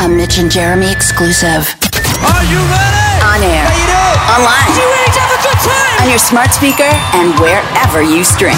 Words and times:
A 0.00 0.08
Mitch 0.08 0.38
and 0.38 0.50
Jeremy 0.50 0.90
exclusive. 0.90 1.76
Are 2.24 2.44
you 2.48 2.56
ready? 2.72 3.04
On 3.20 3.36
air. 3.44 3.68
How 3.68 3.76
you 3.76 3.84
doing? 3.84 4.18
Online. 4.32 4.72
You 4.72 4.88
ready 4.88 5.12
to 5.12 5.20
have 5.20 5.34
a 5.36 5.42
good 5.44 5.60
time? 5.60 6.00
On 6.00 6.08
your 6.08 6.18
smart 6.18 6.50
speaker 6.56 6.88
and 7.20 7.36
wherever 7.36 8.00
you 8.00 8.24
stream. 8.24 8.56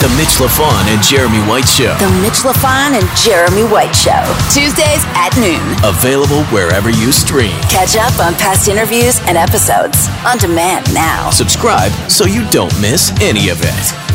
The 0.00 0.08
Mitch 0.16 0.40
LaFon 0.40 0.88
and 0.88 1.02
Jeremy 1.04 1.44
White 1.44 1.68
Show. 1.68 1.92
The 2.00 2.08
Mitch 2.24 2.40
LaFon 2.40 2.96
and 2.96 3.04
Jeremy 3.20 3.68
White 3.68 3.92
Show. 3.92 4.24
Tuesdays 4.48 5.04
at 5.12 5.36
noon. 5.36 5.60
Available 5.84 6.44
wherever 6.48 6.88
you 6.88 7.12
stream. 7.12 7.52
Catch 7.68 7.96
up 8.00 8.16
on 8.18 8.32
past 8.40 8.68
interviews 8.68 9.20
and 9.28 9.36
episodes. 9.36 10.08
On 10.24 10.38
demand 10.38 10.88
now. 10.94 11.28
Subscribe 11.28 11.92
so 12.08 12.24
you 12.24 12.48
don't 12.48 12.72
miss 12.80 13.12
any 13.20 13.50
of 13.50 13.60
it. 13.60 14.05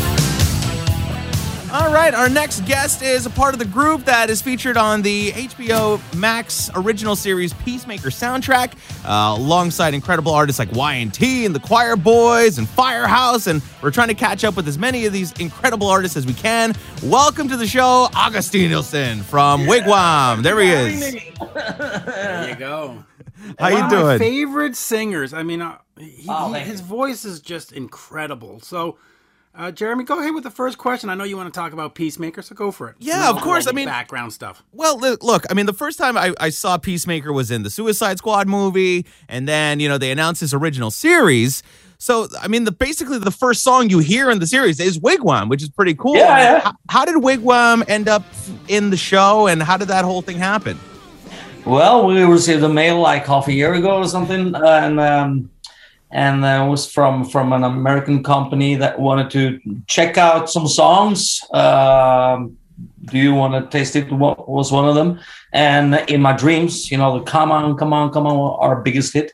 All 2.02 2.08
right, 2.08 2.18
our 2.18 2.28
next 2.28 2.64
guest 2.66 3.00
is 3.00 3.26
a 3.26 3.30
part 3.30 3.54
of 3.54 3.60
the 3.60 3.64
group 3.64 4.06
that 4.06 4.28
is 4.28 4.42
featured 4.42 4.76
on 4.76 5.02
the 5.02 5.30
HBO 5.30 6.00
Max 6.16 6.68
original 6.74 7.14
series 7.14 7.52
Peacemaker 7.52 8.08
soundtrack, 8.08 8.72
uh, 9.04 9.36
alongside 9.38 9.94
incredible 9.94 10.32
artists 10.34 10.58
like 10.58 10.72
Y&T 10.72 11.46
and 11.46 11.54
the 11.54 11.60
Quireboys 11.60 12.58
and 12.58 12.68
Firehouse, 12.68 13.46
and 13.46 13.62
we're 13.82 13.92
trying 13.92 14.08
to 14.08 14.14
catch 14.14 14.42
up 14.42 14.56
with 14.56 14.66
as 14.66 14.78
many 14.78 15.06
of 15.06 15.12
these 15.12 15.30
incredible 15.38 15.86
artists 15.86 16.16
as 16.16 16.26
we 16.26 16.32
can. 16.34 16.74
Welcome 17.04 17.48
to 17.48 17.56
the 17.56 17.68
show, 17.68 18.08
Åge 18.14 18.42
Sten 18.42 18.70
Nilsen 18.70 19.22
from 19.22 19.66
Wigwam. 19.66 20.42
There 20.42 20.58
he 20.58 20.70
is. 20.70 21.00
There 21.54 22.48
you 22.48 22.56
go. 22.56 23.04
How 23.60 23.68
you 23.68 23.74
One 23.76 23.84
of 23.84 23.90
doing? 23.90 24.06
My 24.06 24.18
favorite 24.18 24.74
singers. 24.74 25.32
I 25.32 25.44
mean, 25.44 25.62
uh, 25.62 25.78
he, 25.96 26.26
Oh, 26.28 26.52
he- 26.52 26.64
his 26.64 26.80
voice 26.80 27.24
is 27.24 27.38
just 27.40 27.70
incredible. 27.70 28.58
So, 28.58 28.98
uh, 29.54 29.70
Jeremy, 29.70 30.04
go 30.04 30.18
ahead 30.18 30.34
with 30.34 30.44
the 30.44 30.50
first 30.50 30.78
question. 30.78 31.10
I 31.10 31.14
know 31.14 31.24
you 31.24 31.36
want 31.36 31.52
to 31.52 31.58
talk 31.58 31.72
about 31.72 31.94
Peacemaker, 31.94 32.40
so 32.42 32.54
go 32.54 32.70
for 32.70 32.88
it. 32.88 32.96
Yeah, 32.98 33.28
of 33.30 33.40
course. 33.40 33.66
I 33.66 33.72
mean- 33.72 33.86
background 33.86 34.32
stuff. 34.32 34.62
Well, 34.72 34.98
look, 34.98 35.44
I 35.50 35.54
mean, 35.54 35.66
the 35.66 35.72
first 35.72 35.98
time 35.98 36.16
I, 36.16 36.32
I 36.40 36.48
saw 36.50 36.78
Peacemaker 36.78 37.32
was 37.32 37.50
in 37.50 37.62
the 37.62 37.70
Suicide 37.70 38.18
Squad 38.18 38.48
movie, 38.48 39.06
and 39.28 39.46
then, 39.46 39.80
you 39.80 39.88
know, 39.88 39.98
they 39.98 40.10
announced 40.10 40.40
this 40.40 40.54
original 40.54 40.90
series. 40.90 41.62
So, 41.98 42.26
I 42.40 42.48
mean, 42.48 42.64
the 42.64 42.72
basically 42.72 43.18
the 43.18 43.30
first 43.30 43.62
song 43.62 43.88
you 43.88 44.00
hear 44.00 44.30
in 44.30 44.40
the 44.40 44.46
series 44.46 44.80
is 44.80 44.98
Wigwam, 44.98 45.48
which 45.48 45.62
is 45.62 45.68
pretty 45.68 45.94
cool. 45.94 46.16
Yeah, 46.16 46.38
yeah. 46.38 46.60
How, 46.60 46.72
how 46.88 47.04
did 47.04 47.14
Wigwam 47.16 47.88
end 47.88 48.08
up 48.08 48.24
in 48.66 48.90
the 48.90 48.96
show, 48.96 49.46
and 49.46 49.62
how 49.62 49.76
did 49.76 49.86
that 49.88 50.04
whole 50.04 50.22
thing 50.22 50.36
happen? 50.38 50.80
Well, 51.64 52.04
we 52.06 52.20
received 52.22 52.64
a 52.64 52.68
mail 52.68 52.98
like 52.98 53.24
half 53.26 53.46
a 53.46 53.52
year 53.52 53.74
ago 53.74 53.98
or 53.98 54.08
something, 54.08 54.52
and 54.52 54.98
um, 54.98 55.50
and 56.12 56.44
uh, 56.44 56.64
it 56.64 56.68
was 56.68 56.90
from 56.90 57.24
from 57.24 57.52
an 57.52 57.64
American 57.64 58.22
company 58.22 58.74
that 58.76 59.00
wanted 59.00 59.30
to 59.30 59.60
check 59.86 60.18
out 60.18 60.50
some 60.50 60.68
songs. 60.68 61.40
Um, 61.52 62.56
do 63.06 63.18
you 63.18 63.34
want 63.34 63.54
to 63.54 63.76
taste 63.76 63.96
it? 63.96 64.12
What 64.12 64.48
was 64.48 64.70
one 64.70 64.88
of 64.88 64.94
them? 64.94 65.20
And 65.52 65.94
in 66.08 66.20
my 66.20 66.36
dreams, 66.36 66.90
you 66.90 66.98
know, 66.98 67.18
the 67.18 67.24
"Come 67.24 67.50
on, 67.50 67.76
come 67.76 67.92
on, 67.92 68.12
come 68.12 68.26
on," 68.26 68.58
our 68.60 68.82
biggest 68.82 69.14
hit. 69.14 69.32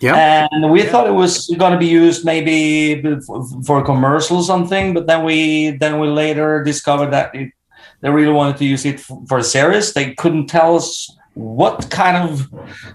Yeah. 0.00 0.46
And 0.52 0.70
we 0.70 0.84
thought 0.84 1.08
it 1.08 1.12
was 1.12 1.48
going 1.58 1.72
to 1.72 1.78
be 1.78 1.86
used 1.86 2.24
maybe 2.24 3.02
for, 3.26 3.44
for 3.66 3.80
a 3.80 3.84
commercial 3.84 4.36
or 4.36 4.44
something, 4.44 4.94
but 4.94 5.06
then 5.06 5.24
we 5.24 5.70
then 5.70 5.98
we 5.98 6.08
later 6.08 6.62
discovered 6.62 7.10
that 7.10 7.34
it, 7.34 7.52
they 8.00 8.10
really 8.10 8.32
wanted 8.32 8.58
to 8.58 8.64
use 8.64 8.84
it 8.84 9.00
for, 9.00 9.24
for 9.26 9.38
a 9.38 9.42
series. 9.42 9.92
They 9.92 10.14
couldn't 10.14 10.46
tell 10.46 10.76
us 10.76 11.10
what 11.38 11.88
kind 11.90 12.16
of 12.16 12.30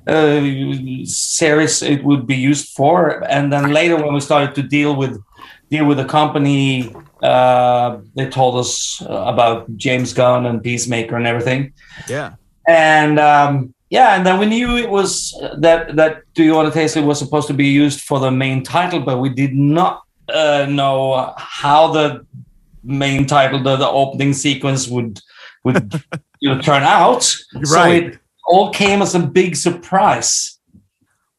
uh, 0.07 0.41
series 1.05 1.81
it 1.81 2.03
would 2.03 2.27
be 2.27 2.35
used 2.35 2.69
for, 2.75 3.23
and 3.29 3.51
then 3.53 3.71
later 3.71 3.95
when 3.95 4.13
we 4.13 4.19
started 4.19 4.53
to 4.55 4.61
deal 4.63 4.95
with 4.95 5.17
deal 5.71 5.85
with 5.85 5.97
the 5.97 6.05
company, 6.05 6.93
uh, 7.23 7.97
they 8.15 8.27
told 8.29 8.57
us 8.59 9.01
uh, 9.09 9.23
about 9.33 9.75
James 9.77 10.13
Gunn 10.13 10.45
and 10.45 10.61
Peacemaker 10.61 11.15
and 11.15 11.25
everything 11.25 11.73
Yeah. 12.09 12.33
and 12.67 13.17
um, 13.19 13.73
yeah, 13.89 14.15
and 14.15 14.25
then 14.25 14.39
we 14.39 14.45
knew 14.45 14.75
it 14.77 14.89
was 14.89 15.09
that 15.59 15.95
that 15.95 16.23
Do 16.35 16.43
You 16.43 16.53
Want 16.55 16.67
to 16.67 16.73
Taste 16.79 16.97
It 16.97 17.05
was 17.05 17.19
supposed 17.19 17.47
to 17.47 17.53
be 17.53 17.67
used 17.67 18.01
for 18.01 18.19
the 18.19 18.31
main 18.31 18.63
title, 18.63 18.99
but 18.99 19.19
we 19.19 19.29
did 19.29 19.53
not 19.55 20.01
uh, 20.33 20.65
know 20.69 21.33
how 21.37 21.91
the 21.93 22.25
main 22.83 23.25
title, 23.25 23.61
the, 23.63 23.75
the 23.77 23.87
opening 23.87 24.33
sequence, 24.33 24.87
would 24.87 25.19
would 25.63 25.93
you 26.41 26.49
know, 26.49 26.59
turn 26.61 26.83
out. 26.83 27.23
So 27.23 27.75
Right. 27.75 28.03
it 28.13 28.19
all 28.45 28.71
came 28.71 29.01
as 29.01 29.15
a 29.15 29.19
big 29.19 29.55
surprise. 29.55 30.59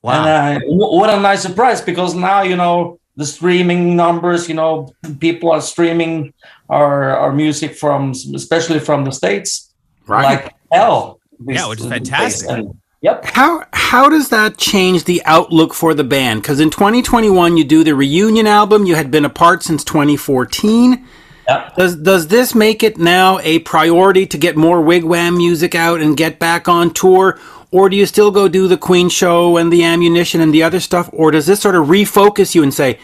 Wow. 0.02 0.24
And 0.26 0.58
uh, 0.58 0.66
what 0.66 1.10
a 1.10 1.20
nice 1.20 1.42
surprise 1.42 1.80
because 1.80 2.14
now 2.14 2.42
you 2.42 2.56
know 2.56 2.98
the 3.16 3.24
streaming 3.24 3.96
numbers. 3.96 4.48
You 4.48 4.54
know, 4.54 4.88
people 5.20 5.50
are 5.52 5.60
streaming 5.60 6.32
our 6.68 7.16
our 7.16 7.32
music 7.32 7.74
from, 7.74 8.10
especially 8.34 8.80
from 8.80 9.04
the 9.04 9.12
states, 9.12 9.72
Right. 10.06 10.24
like 10.44 10.54
hell. 10.72 11.20
Yeah, 11.46 11.68
which 11.68 11.80
is 11.80 11.86
fantastic. 11.86 12.50
And- 12.50 12.78
yep. 13.00 13.24
How 13.24 13.64
how 13.72 14.08
does 14.08 14.28
that 14.28 14.58
change 14.58 15.04
the 15.04 15.22
outlook 15.24 15.72
for 15.74 15.94
the 15.94 16.04
band? 16.04 16.42
Because 16.42 16.60
in 16.60 16.70
2021 16.70 17.56
you 17.56 17.64
do 17.64 17.82
the 17.84 17.94
reunion 17.94 18.46
album. 18.46 18.84
You 18.86 18.94
had 18.96 19.10
been 19.10 19.24
apart 19.24 19.62
since 19.62 19.84
2014. 19.84 21.06
Yep. 21.48 21.76
Does 21.76 21.96
does 21.96 22.28
this 22.28 22.54
make 22.54 22.82
it 22.82 22.96
now 22.96 23.38
a 23.40 23.58
priority 23.60 24.26
to 24.26 24.38
get 24.38 24.56
more 24.56 24.82
wigwam 24.82 25.36
music 25.36 25.74
out 25.74 26.00
and 26.00 26.16
get 26.16 26.38
back 26.38 26.68
on 26.68 26.92
tour, 26.92 27.38
or 27.70 27.88
do 27.88 27.96
you 27.96 28.06
still 28.06 28.30
go 28.30 28.48
do 28.48 28.66
the 28.66 28.78
Queen 28.78 29.08
show 29.08 29.56
and 29.56 29.72
the 29.72 29.84
ammunition 29.84 30.40
and 30.40 30.54
the 30.54 30.62
other 30.62 30.80
stuff, 30.80 31.10
or 31.12 31.30
does 31.30 31.46
this 31.46 31.60
sort 31.60 31.74
of 31.74 31.88
refocus 31.88 32.54
you 32.54 32.62
and 32.62 32.72
say, 32.72 32.98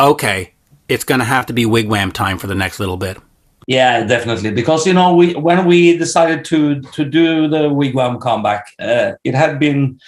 okay, 0.00 0.54
it's 0.88 1.04
going 1.04 1.18
to 1.18 1.24
have 1.24 1.46
to 1.46 1.52
be 1.52 1.64
wigwam 1.64 2.12
time 2.12 2.38
for 2.38 2.46
the 2.46 2.54
next 2.54 2.80
little 2.80 2.96
bit? 2.96 3.18
Yeah, 3.66 4.04
definitely. 4.04 4.50
Because 4.50 4.86
you 4.86 4.92
know, 4.92 5.14
we 5.14 5.34
when 5.34 5.66
we 5.66 5.96
decided 5.96 6.44
to 6.46 6.80
to 6.80 7.04
do 7.04 7.48
the 7.48 7.70
wigwam 7.70 8.20
comeback, 8.20 8.66
uh, 8.78 9.12
it 9.24 9.34
had 9.34 9.58
been, 9.58 9.98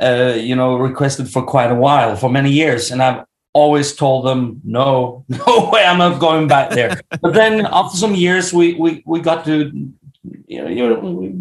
uh, 0.00 0.34
you 0.36 0.54
know, 0.54 0.76
requested 0.76 1.30
for 1.30 1.42
quite 1.42 1.70
a 1.70 1.74
while, 1.74 2.16
for 2.16 2.30
many 2.30 2.50
years, 2.50 2.90
and 2.90 3.02
I've 3.02 3.24
always 3.56 3.96
told 3.96 4.26
them, 4.26 4.60
no, 4.64 5.24
no 5.46 5.70
way, 5.72 5.84
I'm 5.84 5.98
not 5.98 6.20
going 6.20 6.46
back 6.46 6.70
there. 6.70 7.00
but 7.22 7.32
then 7.32 7.66
after 7.72 7.96
some 7.96 8.14
years, 8.14 8.52
we 8.52 8.74
we 8.74 9.02
we 9.06 9.20
got 9.20 9.44
to, 9.46 9.56
you 10.46 10.58
know, 10.62 10.68
you 10.68 10.82
know 10.88 11.32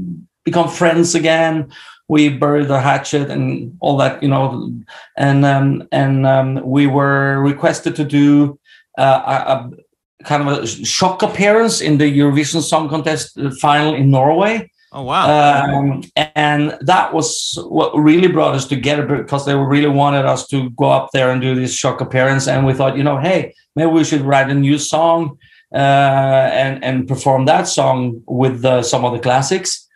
become 0.44 0.70
friends 0.70 1.16
again. 1.16 1.72
We 2.08 2.30
buried 2.30 2.68
the 2.68 2.80
hatchet 2.80 3.32
and 3.32 3.76
all 3.82 3.98
that, 3.98 4.22
you 4.24 4.30
know, 4.30 4.72
and 5.18 5.44
um, 5.44 5.88
and 5.92 6.26
um, 6.26 6.62
we 6.64 6.88
were 6.88 7.42
requested 7.42 7.96
to 7.96 8.06
do 8.06 8.60
uh, 8.98 9.22
a, 9.26 9.36
a 9.54 10.24
kind 10.24 10.48
of 10.48 10.48
a 10.48 10.68
shock 10.68 11.24
appearance 11.24 11.82
in 11.82 11.98
the 11.98 12.06
Eurovision 12.06 12.62
Song 12.62 12.90
Contest 12.90 13.38
final 13.60 13.94
in 13.96 14.10
Norway. 14.10 14.70
Oh, 14.96 15.04
wow. 15.04 15.26
Um, 15.66 16.04
and 16.36 16.78
that 16.82 17.14
was 17.14 17.58
what 17.68 17.96
really 17.96 18.28
brought 18.28 18.56
us 18.56 18.66
together 18.66 19.06
because 19.06 19.46
they 19.46 19.56
really 19.56 19.88
wanted 19.88 20.26
us 20.26 20.48
to 20.48 20.70
go 20.72 20.90
up 20.90 21.10
there 21.14 21.30
and 21.32 21.42
do 21.42 21.54
this 21.56 21.74
shock 21.74 22.02
appearance. 22.02 22.48
And 22.48 22.66
we 22.66 22.74
thought, 22.74 22.98
you 22.98 23.04
know, 23.04 23.18
hey, 23.20 23.54
maybe 23.76 23.92
we 23.92 24.04
should 24.04 24.22
write 24.22 24.50
a 24.50 24.56
new 24.56 24.78
song 24.78 25.38
uh, 25.74 26.50
and 26.64 26.84
and 26.84 27.08
perform 27.08 27.46
that 27.46 27.68
song 27.68 28.22
with 28.28 28.64
uh, 28.66 28.82
some 28.82 29.06
of 29.06 29.14
the 29.14 29.20
classics. 29.20 29.88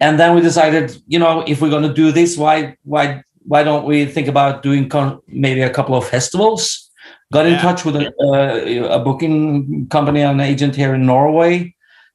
And 0.00 0.18
then 0.18 0.34
we 0.34 0.40
decided, 0.40 0.96
you 1.06 1.18
know, 1.18 1.44
if 1.46 1.60
we're 1.60 1.70
going 1.70 1.88
to 1.88 1.94
do 1.94 2.12
this, 2.12 2.36
why 2.36 2.76
why 2.84 3.22
why 3.44 3.62
don't 3.64 3.84
we 3.84 4.04
think 4.06 4.28
about 4.28 4.62
doing 4.62 4.88
con- 4.88 5.20
maybe 5.26 5.62
a 5.62 5.70
couple 5.70 5.94
of 5.94 6.06
festivals? 6.08 6.90
Got 7.32 7.46
in 7.46 7.52
Yeah. 7.52 7.62
touch 7.62 7.84
with 7.84 7.96
a, 7.96 8.06
uh, 8.20 8.96
a 8.96 8.98
booking 9.04 9.86
company, 9.88 10.22
an 10.22 10.40
agent 10.40 10.74
here 10.76 10.94
in 10.94 11.04
Norway. 11.04 11.74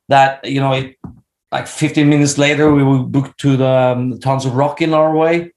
That 0.10 0.44
you 0.46 0.60
know, 0.60 0.74
it, 0.74 0.96
like 1.54 1.68
15 1.68 2.10
minutes 2.10 2.40
later, 2.40 2.74
we 2.74 2.84
were 2.84 3.04
booked 3.04 3.40
to 3.42 3.56
the 3.56 3.68
um, 3.68 4.20
Tons 4.20 4.44
of 4.44 4.56
Rock 4.56 4.82
in 4.82 4.90
Norway, 4.90 5.52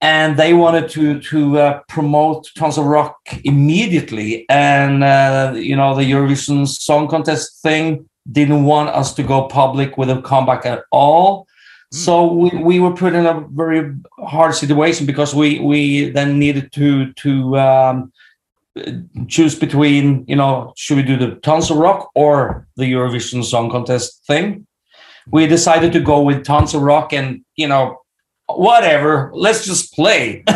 and 0.00 0.36
they 0.36 0.52
wanted 0.54 0.90
to 0.90 1.20
to 1.20 1.58
uh, 1.58 1.80
promote 1.88 2.50
Tons 2.56 2.78
of 2.78 2.84
Rock 2.84 3.16
immediately. 3.44 4.44
And 4.48 5.04
uh, 5.04 5.54
you 5.54 5.76
know, 5.76 5.94
the 5.94 6.02
Eurovision 6.02 6.66
Song 6.66 7.06
Contest 7.06 7.62
thing 7.62 8.08
didn't 8.30 8.64
want 8.64 8.88
us 8.90 9.14
to 9.14 9.22
go 9.22 9.46
public 9.46 9.96
with 9.96 10.10
a 10.10 10.20
comeback 10.20 10.66
at 10.66 10.82
all. 10.90 11.46
So 11.90 12.30
we, 12.30 12.50
we 12.50 12.80
were 12.80 12.92
put 12.92 13.14
in 13.14 13.24
a 13.24 13.46
very 13.52 13.94
hard 14.18 14.54
situation 14.54 15.06
because 15.06 15.32
we 15.32 15.60
we 15.60 16.10
then 16.10 16.40
needed 16.40 16.72
to 16.72 17.12
to 17.24 17.58
um, 17.58 18.12
choose 19.28 19.54
between 19.54 20.24
you 20.26 20.36
know 20.36 20.72
should 20.76 20.96
we 20.96 21.04
do 21.04 21.16
the 21.16 21.36
Tons 21.36 21.70
of 21.70 21.76
Rock 21.76 22.10
or 22.16 22.66
the 22.76 22.92
Eurovision 22.92 23.44
Song 23.44 23.70
Contest 23.70 24.24
thing. 24.26 24.66
We 25.30 25.46
decided 25.46 25.92
to 25.92 26.00
go 26.00 26.22
with 26.22 26.44
Tons 26.44 26.74
of 26.74 26.82
Rock 26.82 27.12
and 27.12 27.44
you 27.56 27.68
know 27.68 28.00
whatever 28.46 29.30
let's 29.34 29.66
just 29.66 29.92
play 29.94 30.42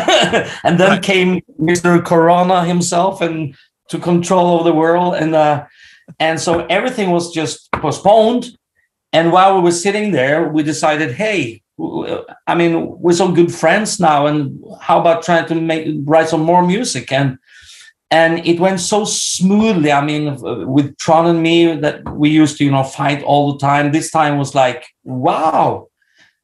and 0.63 0.79
then 0.79 0.89
Right. 0.89 1.03
came 1.03 1.41
Mr. 1.59 2.03
Corona 2.03 2.65
himself 2.65 3.21
and 3.21 3.55
to 3.89 3.99
control 3.99 4.57
of 4.57 4.65
the 4.65 4.73
world 4.73 5.13
and 5.15 5.35
uh 5.35 5.65
and 6.19 6.39
so 6.39 6.65
everything 6.67 7.11
was 7.11 7.31
just 7.31 7.71
postponed 7.73 8.57
and 9.11 9.31
while 9.31 9.55
we 9.55 9.61
were 9.61 9.71
sitting 9.71 10.11
there 10.11 10.47
we 10.49 10.63
decided 10.63 11.11
hey 11.13 11.61
i 12.47 12.55
mean 12.55 12.97
we're 12.99 13.13
some 13.13 13.33
good 13.35 13.53
friends 13.53 13.99
now 13.99 14.25
and 14.25 14.59
how 14.81 14.99
about 14.99 15.21
trying 15.23 15.45
to 15.47 15.55
make 15.55 15.87
write 16.05 16.29
some 16.29 16.41
more 16.41 16.65
music 16.65 17.11
and 17.11 17.37
and 18.13 18.45
it 18.45 18.59
went 18.59 18.79
so 18.79 19.05
smoothly. 19.05 19.91
I 19.91 20.05
mean, 20.05 20.37
with 20.75 20.95
Trond 20.97 21.27
and 21.27 21.41
me, 21.41 21.75
that 21.77 22.07
we 22.13 22.29
used 22.29 22.57
to, 22.57 22.63
you 22.63 22.69
know, 22.69 22.83
fight 22.83 23.23
all 23.23 23.51
the 23.51 23.57
time. 23.57 23.91
This 23.91 24.11
time 24.11 24.37
was 24.37 24.53
like, 24.53 24.85
wow, 25.03 25.87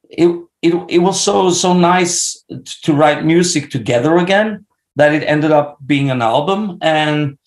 it 0.10 0.30
it 0.63 0.74
it 0.89 0.98
was 0.98 1.21
so 1.21 1.51
so 1.51 1.74
nice 1.74 2.44
to 2.86 2.94
write 2.94 3.24
music 3.24 3.69
together 3.69 4.18
again 4.18 4.66
that 4.95 5.13
it 5.13 5.24
ended 5.24 5.51
up 5.51 5.77
being 5.86 6.10
an 6.10 6.24
album. 6.24 6.80
And 6.81 7.38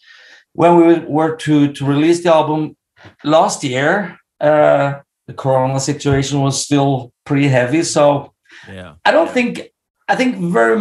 when 0.53 0.77
we 0.77 1.01
were 1.01 1.35
to 1.45 1.73
to 1.73 1.85
release 1.85 2.23
the 2.23 2.33
album 2.33 2.77
last 3.25 3.65
year, 3.65 4.21
uh, 4.41 5.01
the 5.27 5.35
Corona 5.35 5.81
situation 5.81 6.41
was 6.41 6.65
still 6.65 7.13
pretty 7.25 7.49
heavy. 7.49 7.83
So 7.83 8.33
Yeah. 8.69 8.95
I 9.05 9.11
don't 9.11 9.31
think 9.31 9.72
I 10.09 10.17
think 10.17 10.37
very 10.37 10.77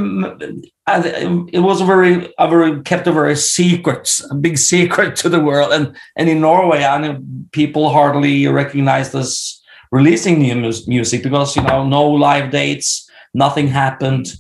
it 1.53 1.59
was 1.59 1.79
a 1.79 1.85
very 1.85 2.33
a 2.38 2.50
very 2.50 2.81
kept 2.81 3.07
a 3.07 3.12
very 3.12 3.35
secret, 3.35 4.21
a 4.29 4.35
big 4.35 4.57
secret 4.57 5.15
to 5.18 5.29
the 5.29 5.39
world. 5.39 5.71
And 5.71 5.95
and 6.15 6.27
in 6.29 6.41
Norway, 6.41 6.83
I 6.83 6.97
know 6.97 7.21
people 7.51 7.89
hardly 7.89 8.47
recognized 8.47 9.15
us 9.15 9.62
releasing 9.91 10.39
new 10.39 10.56
mus- 10.56 10.88
music 10.88 11.23
because 11.23 11.56
you 11.56 11.63
know 11.63 11.88
no 11.88 12.09
live 12.09 12.51
dates, 12.51 13.09
nothing 13.33 13.68
happened. 13.68 14.33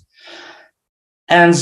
And 1.29 1.55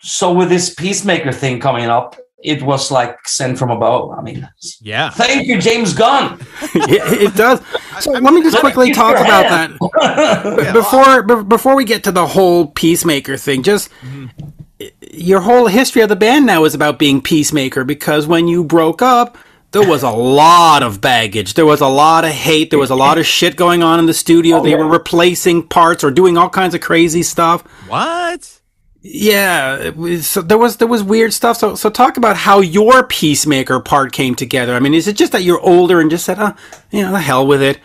so 0.00 0.32
with 0.32 0.48
this 0.48 0.74
peacemaker 0.74 1.32
thing 1.32 1.60
coming 1.60 1.86
up, 1.86 2.16
it 2.46 2.62
was 2.62 2.92
like 2.92 3.28
sent 3.28 3.58
from 3.58 3.70
above. 3.70 4.12
I 4.16 4.22
mean, 4.22 4.48
Yeah. 4.80 5.10
thank 5.10 5.48
you, 5.48 5.60
James 5.60 5.92
Gunn. 5.92 6.38
it, 6.74 7.22
it 7.22 7.34
does. 7.34 7.60
So 8.00 8.12
let 8.12 8.32
me 8.32 8.40
just 8.40 8.58
quickly 8.58 8.92
talk 8.92 9.16
about 9.16 9.46
hand. 9.46 9.78
that 9.80 10.72
before 10.72 11.22
be- 11.24 11.42
before 11.42 11.74
we 11.74 11.84
get 11.84 12.04
to 12.04 12.12
the 12.12 12.26
whole 12.26 12.68
peacemaker 12.68 13.36
thing. 13.36 13.64
Just 13.64 13.90
mm-hmm. 14.00 14.86
your 15.10 15.40
whole 15.40 15.66
history 15.66 16.02
of 16.02 16.08
the 16.08 16.16
band 16.16 16.46
now 16.46 16.64
is 16.64 16.74
about 16.74 17.00
being 17.00 17.20
peacemaker 17.20 17.84
because 17.84 18.26
when 18.26 18.48
you 18.48 18.64
broke 18.64 19.02
up. 19.02 19.36
There 19.72 19.86
was 19.86 20.04
a 20.04 20.10
lot 20.40 20.82
of 20.84 21.00
baggage. 21.02 21.52
There 21.54 21.66
was 21.66 21.82
a 21.82 21.88
lot 21.88 22.24
of 22.24 22.30
hate. 22.30 22.70
There 22.70 22.78
was 22.78 22.88
a 22.88 22.94
lot 22.94 23.18
of 23.18 23.26
shit 23.26 23.56
going 23.56 23.82
on 23.82 23.98
in 23.98 24.06
the 24.06 24.14
studio. 24.14 24.58
Oh, 24.58 24.62
they 24.62 24.74
were 24.74 24.88
replacing 24.88 25.66
parts 25.68 26.02
or 26.04 26.10
doing 26.10 26.38
all 26.38 26.48
kinds 26.48 26.74
of 26.74 26.80
crazy 26.80 27.22
stuff. 27.22 27.62
What? 27.88 28.60
Yeah, 29.02 29.90
was, 29.90 30.26
so 30.26 30.42
there 30.42 30.58
was 30.58 30.78
there 30.78 30.88
was 30.88 31.02
weird 31.02 31.32
stuff. 31.32 31.58
So 31.58 31.74
so 31.74 31.90
talk 31.90 32.16
about 32.16 32.36
how 32.36 32.60
your 32.60 33.04
peacemaker 33.04 33.78
part 33.80 34.12
came 34.12 34.34
together. 34.34 34.74
I 34.74 34.80
mean, 34.80 34.94
is 34.94 35.06
it 35.06 35.16
just 35.16 35.32
that 35.32 35.42
you're 35.42 35.60
older 35.60 36.00
and 36.00 36.10
just 36.10 36.24
said, 36.24 36.38
oh, 36.40 36.54
you 36.90 37.02
know, 37.02 37.12
the 37.12 37.20
hell 37.20 37.46
with 37.46 37.62
it, 37.62 37.78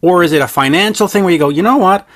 or 0.00 0.22
is 0.22 0.32
it 0.32 0.40
a 0.40 0.48
financial 0.48 1.08
thing 1.08 1.24
where 1.24 1.32
you 1.32 1.38
go, 1.38 1.48
you 1.48 1.62
know 1.62 1.78
what, 1.78 2.06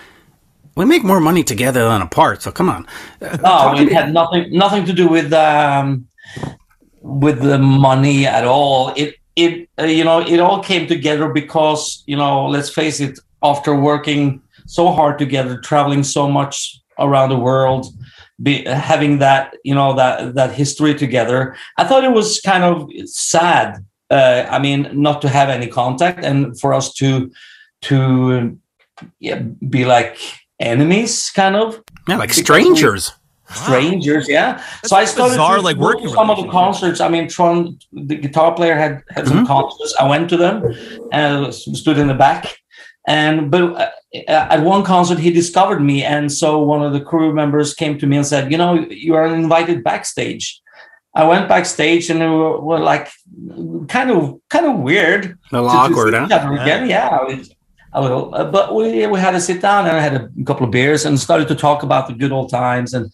we 0.76 0.84
make 0.84 1.04
more 1.04 1.20
money 1.20 1.42
together 1.42 1.84
than 1.84 2.02
apart. 2.02 2.42
So 2.42 2.50
come 2.50 2.68
on. 2.68 2.86
No, 3.20 3.74
it 3.76 3.92
had 3.92 4.12
nothing 4.12 4.56
nothing 4.56 4.84
to 4.86 4.92
do 4.92 5.08
with 5.08 5.32
um, 5.32 6.06
with 7.00 7.42
the 7.42 7.58
money 7.58 8.26
at 8.26 8.44
all. 8.44 8.92
It 8.96 9.16
it 9.36 9.68
uh, 9.78 9.84
you 9.84 10.04
know 10.04 10.20
it 10.20 10.40
all 10.40 10.62
came 10.62 10.86
together 10.86 11.28
because 11.28 12.02
you 12.06 12.16
know 12.16 12.46
let's 12.46 12.70
face 12.70 13.00
it, 13.00 13.18
after 13.42 13.74
working 13.74 14.40
so 14.66 14.90
hard 14.92 15.18
together, 15.18 15.58
traveling 15.60 16.02
so 16.02 16.28
much 16.28 16.80
around 16.98 17.30
the 17.30 17.38
world, 17.38 17.86
be, 18.42 18.64
having 18.64 19.18
that 19.18 19.54
you 19.64 19.74
know 19.74 19.94
that 19.94 20.34
that 20.34 20.52
history 20.52 20.94
together, 20.94 21.56
I 21.78 21.84
thought 21.84 22.04
it 22.04 22.12
was 22.12 22.40
kind 22.40 22.64
of 22.64 22.90
sad. 23.06 23.84
Uh, 24.10 24.46
I 24.50 24.58
mean, 24.58 24.90
not 24.92 25.22
to 25.22 25.28
have 25.28 25.48
any 25.48 25.66
contact 25.66 26.24
and 26.24 26.58
for 26.60 26.74
us 26.74 26.92
to 26.94 27.30
to 27.82 28.58
yeah, 29.20 29.38
be 29.68 29.84
like 29.84 30.18
enemies, 30.60 31.30
kind 31.34 31.56
of. 31.56 31.82
Yeah, 32.08 32.16
like 32.16 32.28
Because 32.28 32.38
we- 32.38 32.44
strangers. 32.44 33.12
strangers 33.52 34.28
yeah. 34.28 34.52
That's 34.56 34.88
so 34.90 34.96
I 34.96 35.04
started 35.04 35.32
bizarre, 35.34 35.56
to 35.56 35.62
like, 35.62 35.76
working 35.76 36.08
some 36.08 36.30
of 36.30 36.38
the 36.42 36.48
concerts. 36.50 37.00
I 37.00 37.08
mean 37.08 37.28
trond 37.28 37.84
the 37.92 38.16
guitar 38.16 38.54
player 38.54 38.76
had 38.76 39.02
had 39.10 39.26
some 39.28 39.46
concerts. 39.46 39.94
I 40.00 40.08
went 40.08 40.28
to 40.30 40.36
them 40.36 40.62
and 41.12 41.52
stood 41.54 41.98
in 41.98 42.06
the 42.06 42.14
back 42.14 42.56
and 43.06 43.50
but 43.50 43.62
uh, 43.74 43.88
at 44.28 44.62
one 44.62 44.82
concert 44.84 45.18
he 45.18 45.30
discovered 45.32 45.80
me 45.80 46.04
and 46.04 46.30
so 46.30 46.58
one 46.62 46.82
of 46.82 46.92
the 46.92 47.00
crew 47.00 47.32
members 47.32 47.74
came 47.74 47.98
to 47.98 48.06
me 48.06 48.16
and 48.16 48.26
said 48.26 48.50
you 48.52 48.58
know 48.58 48.74
you 48.90 49.14
are 49.14 49.26
invited 49.26 49.82
backstage 49.82 50.60
i 51.14 51.24
went 51.24 51.48
backstage 51.48 52.08
and 52.10 52.20
they 52.20 52.26
were, 52.28 52.60
were 52.60 52.78
like 52.78 53.08
kind 53.88 54.10
of 54.10 54.38
kind 54.48 54.66
of 54.66 54.78
weird 54.78 55.36
A 55.52 55.56
little 55.56 55.68
awkward, 55.70 56.12
see 56.14 56.18
huh? 56.34 56.52
again. 56.62 56.88
Yeah, 56.88 57.18
it- 57.28 57.54
a 57.94 58.00
little. 58.00 58.34
Uh, 58.34 58.50
but 58.50 58.74
we 58.74 59.06
we 59.06 59.18
had 59.20 59.32
to 59.32 59.40
sit 59.40 59.60
down 59.60 59.86
and 59.86 59.94
I 59.94 60.00
had 60.00 60.14
a 60.14 60.30
couple 60.46 60.64
of 60.64 60.70
beers 60.70 61.04
and 61.04 61.20
started 61.20 61.46
to 61.48 61.54
talk 61.54 61.82
about 61.82 62.08
the 62.08 62.14
good 62.14 62.32
old 62.32 62.48
times 62.50 62.94
and 62.94 63.04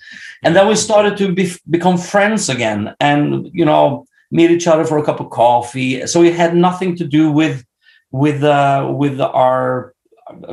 and 0.45 0.55
then 0.55 0.69
we 0.69 0.77
started 0.77 1.17
to 1.19 1.33
be, 1.35 1.51
become 1.69 1.99
friends 1.99 2.49
again 2.49 2.95
and 3.01 3.51
you 3.53 3.65
know 3.65 4.07
meet 4.31 4.53
each 4.53 4.69
other 4.69 4.85
for 4.85 4.97
a 4.99 5.05
cup 5.05 5.19
of 5.19 5.31
coffee. 5.31 6.07
So 6.07 6.23
it 6.23 6.35
had 6.35 6.55
nothing 6.55 6.95
to 7.01 7.05
do 7.19 7.33
with 7.33 7.65
with 8.11 8.43
uh, 8.43 8.91
with 8.97 9.21
our 9.21 9.95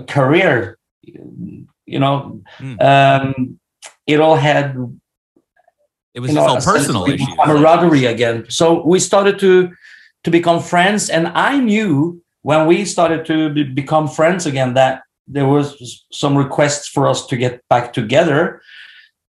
career. 0.08 0.78
You 1.04 2.00
know, 2.00 2.42
Mm. 2.60 2.82
um, 2.82 3.60
it 4.08 4.20
all 4.20 4.36
had 4.36 4.76
It 6.14 6.20
was 6.22 6.30
you 6.32 6.36
know, 6.36 6.48
all 6.48 6.62
personal 6.62 7.06
issues. 7.06 7.28
camaraderie 7.44 8.06
again. 8.06 8.46
So 8.50 8.86
we 8.86 9.00
started 9.00 9.38
to 9.40 9.72
to 10.24 10.32
become 10.32 10.60
friends, 10.62 11.10
and 11.10 11.28
I 11.28 11.60
knew 11.60 12.22
when 12.42 12.66
we 12.68 12.86
started 12.86 13.26
to 13.26 13.50
be, 13.54 13.64
become 13.64 14.08
friends 14.08 14.46
again 14.46 14.74
that 14.74 15.04
there 15.28 15.48
was 15.48 16.06
some 16.12 16.38
requests 16.38 16.88
for 16.88 17.08
us 17.08 17.28
to 17.28 17.38
get 17.38 17.62
back 17.70 17.94
together. 17.94 18.62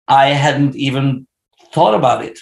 I 0.09 0.27
hadn't 0.35 0.75
even 0.77 1.27
thought 1.73 1.95
about 1.95 2.25
it, 2.25 2.39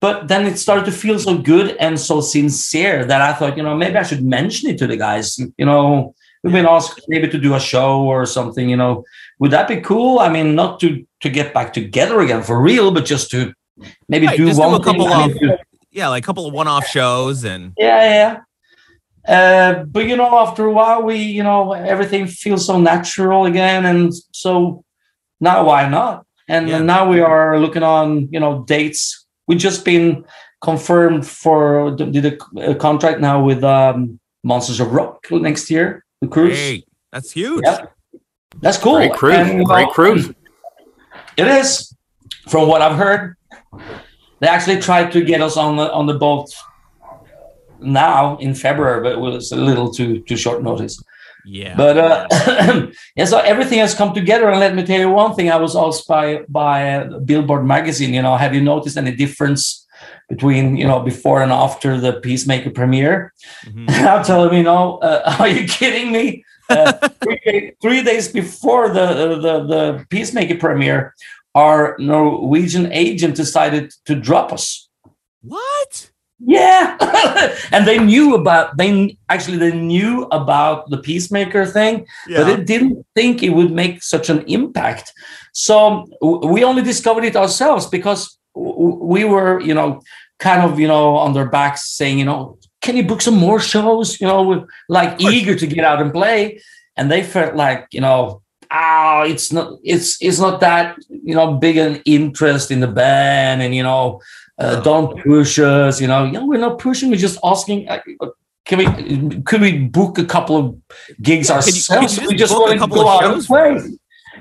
but 0.00 0.28
then 0.28 0.46
it 0.46 0.58
started 0.58 0.84
to 0.86 0.92
feel 0.92 1.18
so 1.18 1.38
good 1.38 1.76
and 1.78 1.98
so 1.98 2.20
sincere 2.20 3.04
that 3.04 3.20
I 3.20 3.32
thought, 3.32 3.56
you 3.56 3.62
know, 3.62 3.74
maybe 3.76 3.96
I 3.96 4.02
should 4.02 4.24
mention 4.24 4.68
it 4.70 4.78
to 4.78 4.86
the 4.86 4.96
guys. 4.96 5.38
You 5.56 5.64
know, 5.66 6.14
we've 6.42 6.52
been 6.52 6.66
asked 6.66 7.00
maybe 7.08 7.28
to 7.28 7.38
do 7.38 7.54
a 7.54 7.60
show 7.60 8.02
or 8.04 8.26
something. 8.26 8.68
You 8.68 8.76
know, 8.76 9.04
would 9.38 9.50
that 9.52 9.68
be 9.68 9.80
cool? 9.80 10.18
I 10.18 10.28
mean, 10.28 10.54
not 10.54 10.80
to 10.80 11.04
to 11.20 11.28
get 11.30 11.54
back 11.54 11.72
together 11.72 12.20
again 12.20 12.42
for 12.42 12.60
real, 12.60 12.90
but 12.90 13.04
just 13.06 13.30
to 13.30 13.52
maybe 14.08 14.26
Right, 14.26 14.36
do 14.36 14.46
just 14.46 14.60
do 14.60 14.66
one 14.66 14.74
a 14.80 14.84
couple 14.84 15.04
thing. 15.06 15.12
I 15.14 15.24
of- 15.24 15.40
mean, 15.40 15.58
Yeah, 15.90 16.08
like 16.08 16.24
a 16.24 16.26
couple 16.26 16.46
of 16.46 16.52
one-off 16.52 16.86
shows 16.86 17.44
and 17.44 17.72
yeah, 17.78 18.02
yeah. 18.20 18.40
Uh, 19.26 19.84
but 19.84 20.06
you 20.06 20.16
know, 20.16 20.38
after 20.38 20.66
a 20.66 20.72
while, 20.72 21.02
we 21.02 21.16
you 21.16 21.42
know 21.42 21.72
everything 21.72 22.26
feels 22.26 22.66
so 22.66 22.78
natural 22.78 23.46
again, 23.46 23.84
and 23.86 24.12
so 24.32 24.84
now 25.40 25.64
why 25.64 25.88
not? 25.88 26.24
And 26.48 26.68
Yeah. 26.68 26.78
now 26.78 27.08
we 27.10 27.20
are 27.20 27.58
looking 27.58 27.82
on 27.82 28.28
you 28.30 28.38
know 28.40 28.64
dates. 28.68 29.25
We 29.46 29.56
just 29.56 29.84
been 29.84 30.24
confirmed 30.60 31.26
for 31.26 31.94
did 31.96 32.24
a, 32.24 32.70
a 32.72 32.74
contract 32.74 33.20
now 33.20 33.42
with 33.42 33.62
um, 33.62 34.18
Monsters 34.42 34.80
of 34.80 34.92
Rock 34.92 35.26
next 35.30 35.70
year. 35.70 36.04
The 36.20 36.28
cruise. 36.28 36.56
hey, 36.56 36.84
that's 37.12 37.32
huge. 37.32 37.62
Yeah. 37.64 37.86
That's 38.60 38.78
cool. 38.78 38.96
Great 38.96 39.12
cruise. 39.12 39.36
And, 39.36 39.64
Great 39.64 39.86
know, 39.86 39.92
cruise. 39.92 40.32
It 41.36 41.48
is, 41.48 41.94
from 42.48 42.66
what 42.66 42.80
I've 42.80 42.96
heard. 42.96 43.36
They 44.40 44.48
actually 44.48 44.80
tried 44.80 45.12
to 45.12 45.22
get 45.22 45.42
us 45.42 45.58
on 45.58 45.76
the 45.76 45.92
on 45.92 46.06
the 46.06 46.14
boat 46.14 46.48
now 47.78 48.38
in 48.38 48.54
February, 48.54 49.02
but 49.02 49.12
it 49.12 49.18
was 49.18 49.52
a 49.52 49.56
little 49.56 49.90
too 49.92 50.20
too 50.20 50.36
short 50.38 50.62
notice. 50.62 50.98
Yeah. 51.46 51.76
But 51.76 51.96
uh, 51.96 52.88
yeah, 53.16 53.24
so 53.24 53.38
everything 53.38 53.78
has 53.78 53.94
come 53.94 54.12
together. 54.12 54.48
And 54.50 54.58
let 54.60 54.74
me 54.74 54.84
tell 54.84 54.98
you 55.00 55.10
one 55.10 55.34
thing: 55.34 55.48
I 55.50 55.56
was 55.56 55.76
asked 55.76 56.08
by 56.08 56.40
by 56.48 56.76
uh, 56.96 57.18
Billboard 57.20 57.64
magazine. 57.64 58.12
You 58.14 58.22
know, 58.22 58.36
have 58.36 58.52
you 58.54 58.62
noticed 58.62 58.96
any 58.96 59.14
difference 59.14 59.86
between 60.28 60.76
you 60.76 60.86
know 60.86 61.00
before 61.00 61.42
and 61.42 61.52
after 61.52 62.00
the 62.00 62.12
Peacemaker 62.20 62.70
premiere? 62.70 63.32
Mhm. 63.66 63.88
And 63.90 64.06
I'll 64.08 64.24
tell 64.24 64.44
them, 64.44 64.54
you 64.54 64.62
know, 64.62 64.98
uh, 64.98 65.36
are 65.40 65.48
you 65.48 65.66
kidding 65.66 66.12
me? 66.12 66.44
Uh, 66.68 66.92
three, 67.22 67.40
day- 67.46 67.72
three 67.80 68.02
days 68.02 68.26
before 68.28 68.88
the, 68.88 69.06
the 69.46 69.54
the 69.72 69.82
Peacemaker 70.10 70.56
premiere, 70.58 71.14
our 71.54 71.94
Norwegian 71.98 72.90
agent 72.92 73.34
decided 73.36 73.92
to 74.06 74.14
drop 74.28 74.52
us. 74.52 74.88
what? 75.42 76.10
Yeah, 76.38 76.96
and 77.72 77.86
they 77.86 77.98
knew 77.98 78.34
about 78.34 78.76
they 78.76 79.16
actually 79.30 79.56
they 79.56 79.72
knew 79.72 80.24
about 80.24 80.90
the 80.90 80.98
Peacemaker 80.98 81.64
thing, 81.64 82.06
but 82.28 82.44
they 82.44 82.62
didn't 82.62 83.06
think 83.14 83.42
it 83.42 83.50
would 83.50 83.72
make 83.72 84.02
such 84.02 84.28
an 84.28 84.40
impact. 84.46 85.12
So 85.52 86.04
we 86.20 86.62
only 86.62 86.82
discovered 86.82 87.24
it 87.24 87.36
ourselves 87.36 87.86
because 87.86 88.38
we 88.54 89.24
were, 89.24 89.60
you 89.60 89.72
know, 89.74 90.00
kind 90.38 90.62
of, 90.62 90.78
you 90.78 90.88
know, 90.88 91.16
on 91.16 91.32
their 91.32 91.48
backs 91.48 91.88
saying, 91.88 92.18
you 92.18 92.24
know, 92.24 92.58
can 92.82 92.96
you 92.96 93.04
book 93.04 93.22
some 93.22 93.36
more 93.36 93.60
shows? 93.60 94.20
You 94.20 94.26
know, 94.26 94.42
we're 94.42 94.66
like 94.88 95.20
eager 95.20 95.54
to 95.54 95.66
get 95.66 95.84
out 95.84 96.02
and 96.02 96.12
play, 96.12 96.60
and 96.96 97.10
they 97.10 97.22
felt 97.22 97.54
like, 97.56 97.86
you 97.92 98.00
know, 98.00 98.42
ah, 98.70 99.22
it's 99.22 99.52
not, 99.52 99.78
it's 99.82 100.20
it's 100.20 100.38
not 100.38 100.60
that, 100.60 100.96
you 101.08 101.34
know, 101.34 101.54
big 101.54 101.76
an 101.78 102.02
interest 102.04 102.70
in 102.70 102.80
the 102.80 102.86
band, 102.86 103.62
and 103.62 103.74
you 103.74 103.82
know, 103.82 104.20
uh, 104.58 104.80
don't 104.80 105.22
push 105.22 105.58
us. 105.58 106.00
You 106.00 106.08
know, 106.08 106.24
yeah, 106.24 106.42
we're 106.44 106.60
not 106.60 106.78
pushing. 106.78 107.10
We're 107.10 107.16
just 107.28 107.38
asking. 107.44 107.88
uh, 107.88 107.98
Can 108.68 108.78
we 108.78 108.86
could 109.48 109.60
we 109.60 109.72
book 109.98 110.18
a 110.18 110.24
couple 110.24 110.56
of 110.56 110.64
gigs 111.22 111.48
Yeah, 111.48 111.60
can 111.62 111.74
you- 111.74 111.82
can 111.82 111.96
ourselves? 112.02 112.18
you 112.18 112.28
we 112.28 112.34
just 112.34 112.50
just 112.50 112.52
book 112.52 112.66
a 112.66 112.78
want 112.78 112.90
to 112.92 112.96
go 112.98 113.08
out 113.08 113.24
and 113.24 113.44
play. 113.44 113.78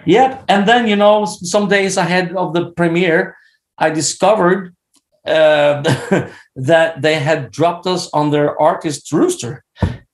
Yep. 0.05 0.43
And 0.49 0.67
then 0.67 0.87
you 0.87 0.95
know, 0.95 1.25
some 1.25 1.67
days 1.67 1.97
ahead 1.97 2.33
of 2.35 2.53
the 2.53 2.71
premiere, 2.71 3.35
I 3.77 3.89
discovered 3.91 4.73
uh, 5.25 5.81
that 6.69 7.01
they 7.01 7.15
had 7.19 7.51
dropped 7.51 7.85
us 7.87 8.09
on 8.13 8.31
their 8.31 8.49
artist 8.59 9.11
rooster. 9.11 9.63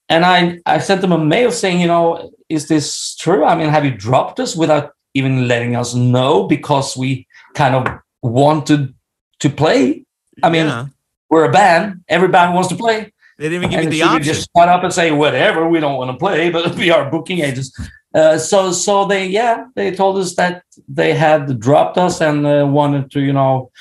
and 0.09 0.25
I 0.25 0.59
I 0.65 0.79
sent 0.79 0.99
them 1.01 1.11
a 1.13 1.17
mail 1.35 1.51
saying, 1.51 1.79
you 1.83 1.87
know, 1.87 2.31
is 2.49 2.67
this 2.67 3.15
true? 3.15 3.43
I 3.45 3.55
mean, 3.55 3.69
have 3.69 3.85
you 3.87 3.91
dropped 4.07 4.39
us 4.39 4.55
without 4.55 4.91
even 5.13 5.47
letting 5.47 5.75
us 5.75 5.93
know 5.93 6.47
because 6.47 6.97
we 7.01 7.27
kind 7.53 7.75
of 7.75 7.83
wanted 8.23 8.93
to 9.41 9.49
play? 9.49 10.05
I 10.43 10.49
mean, 10.49 10.65
Yeah. 10.67 10.85
we're 11.29 11.45
a 11.45 11.51
band. 11.51 12.01
Every 12.07 12.27
band 12.29 12.53
wants 12.55 12.69
to 12.69 12.75
play. 12.75 13.11
They 13.37 13.49
didn't 13.49 13.63
even 13.63 13.69
give 13.69 13.79
you 13.79 13.85
And 13.85 13.93
the 13.93 14.03
option. 14.03 14.23
just 14.23 14.49
shut 14.55 14.69
up 14.69 14.83
and 14.83 14.93
say 14.93 15.11
whatever 15.11 15.67
we 15.67 15.79
don't 15.79 15.97
want 15.97 16.09
to 16.11 16.17
play, 16.17 16.49
but 16.51 16.75
we 16.81 16.89
are 16.91 17.09
booking 17.09 17.39
agents. 17.39 17.69
Uh, 18.13 18.37
so 18.37 18.71
so 18.73 19.05
they 19.05 19.25
yeah 19.27 19.55
they 19.75 19.89
told 20.01 20.17
us 20.17 20.35
that 20.35 20.63
they 20.99 21.13
had 21.13 21.41
dropped 21.59 21.97
us 21.97 22.19
and 22.21 22.45
uh, 22.45 22.67
wanted 22.79 23.09
to 23.09 23.19
you 23.21 23.31
know 23.31 23.71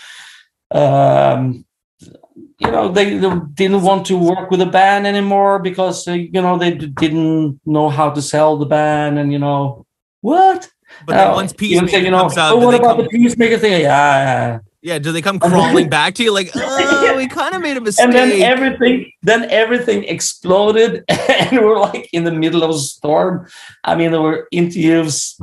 um, 0.70 1.64
you 2.58 2.70
know 2.70 2.88
they, 2.96 3.16
they 3.18 3.30
didn't 3.54 3.82
want 3.82 4.06
to 4.06 4.16
work 4.16 4.50
with 4.50 4.60
the 4.60 4.66
band 4.66 5.04
anymore 5.06 5.58
because 5.58 6.06
uh, 6.06 6.12
you 6.12 6.40
know 6.40 6.56
they 6.56 6.70
d- 6.74 6.86
didn't 7.04 7.58
know 7.66 7.88
how 7.88 8.08
to 8.08 8.22
sell 8.22 8.56
the 8.56 8.66
band 8.66 9.18
and 9.18 9.32
you 9.32 9.38
know 9.40 9.84
what. 10.20 10.68
But 11.06 11.14
then 11.16 11.28
Uh, 11.28 11.34
once 11.34 11.52
Peacemaker 11.52 11.98
you 11.98 12.10
know, 12.10 12.20
comes 12.22 12.36
out, 12.38 12.52
oh, 12.52 12.58
what 12.64 12.74
about 12.74 12.96
come, 12.96 13.04
the 13.04 13.08
peacemaker 13.08 13.58
thing? 13.58 13.72
Yeah, 13.72 14.14
yeah. 14.26 14.58
Yeah, 14.82 14.98
do 14.98 15.12
they 15.12 15.22
come 15.22 15.38
crawling 15.38 15.88
back 15.98 16.14
to 16.14 16.22
you 16.22 16.32
like, 16.32 16.50
oh, 16.54 17.14
we 17.16 17.28
kind 17.28 17.54
of 17.54 17.60
made 17.60 17.76
a 17.76 17.80
mistake? 17.80 18.04
and 18.04 18.14
then 18.14 18.40
everything 18.42 19.12
then 19.22 19.44
everything 19.50 20.04
exploded 20.04 21.04
and 21.08 21.58
we're 21.58 21.78
like 21.78 22.08
in 22.12 22.24
the 22.24 22.32
middle 22.32 22.62
of 22.62 22.70
a 22.70 22.78
storm. 22.78 23.46
I 23.84 23.94
mean 23.94 24.10
there 24.10 24.22
were 24.22 24.48
interviews 24.50 25.38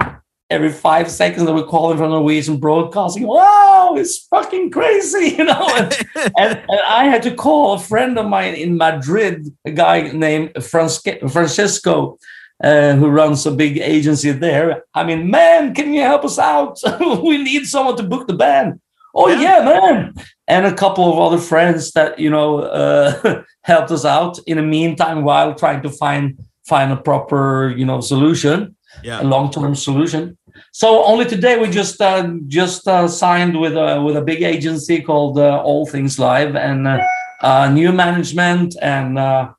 every 0.50 0.72
five 0.72 1.12
seconds 1.12 1.46
they 1.46 1.52
were 1.52 1.66
calling 1.66 1.98
from 1.98 2.10
norwegian 2.10 2.58
broadcasting 2.58 3.28
wow 3.28 3.94
it's 3.98 4.26
fucking 4.28 4.72
crazy 4.72 5.36
you 5.38 5.44
know? 5.44 5.68
And, 5.76 5.94
and, 6.38 6.64
and 6.70 6.82
i 6.88 7.04
had 7.04 7.22
to 7.24 7.36
call 7.36 7.74
a 7.74 7.80
friend 7.80 8.18
of 8.18 8.28
mine 8.28 8.54
in 8.54 8.78
madrid 8.78 9.48
a 9.66 9.72
guy 9.72 10.10
named 10.14 10.52
francesco 10.64 12.18
uh, 12.64 12.94
who 12.94 13.08
runs 13.08 13.46
a 13.46 13.52
big 13.52 13.78
agency 13.78 14.32
there. 14.32 14.84
I 14.94 15.04
mean 15.04 15.30
man 15.30 15.76
can 15.76 15.94
you 15.94 16.02
help 16.02 16.24
us 16.26 16.40
out? 16.40 16.80
We 17.22 17.44
need 17.44 17.66
someone 17.66 17.98
to 17.98 18.04
book 18.04 18.28
the 18.28 18.34
band 18.34 18.80
oh 19.18 19.28
Yeah. 19.28 19.42
yeah 19.42 19.60
man 19.66 20.14
and 20.48 20.66
a 20.66 20.74
couple 20.74 21.06
of 21.12 21.20
other 21.20 21.42
friends 21.52 21.92
that 21.92 22.18
you 22.20 22.30
know 22.30 22.50
uh, 22.82 23.44
helped 23.72 23.92
us 23.92 24.06
out 24.06 24.40
in 24.48 24.58
the 24.58 24.64
meantime 24.78 25.24
while 25.24 25.54
trying 25.54 25.82
to 25.82 25.90
find 25.90 26.24
find 26.72 26.92
a 26.92 26.98
proper 27.10 27.74
you 27.80 27.86
know 27.86 28.00
solution 28.02 28.76
yeah. 29.04 29.22
a 29.22 29.26
long-term 29.34 29.76
solution 29.76 30.38
so 30.72 31.04
only 31.12 31.26
today 31.26 31.56
we 31.60 31.68
just 31.70 32.02
uh, 32.02 32.28
just 32.48 32.88
uh, 32.88 33.08
signed 33.08 33.60
with 33.60 33.76
a 33.78 34.02
with 34.02 34.16
a 34.18 34.22
big 34.32 34.42
agency 34.42 35.02
called 35.02 35.38
uh, 35.38 35.62
all 35.68 35.86
things 35.86 36.18
live 36.18 36.56
and 36.56 36.88
uh, 36.88 37.00
uh, 37.42 37.70
new 37.70 37.92
management 37.92 38.76
and 38.82 39.20
uh, 39.20 39.50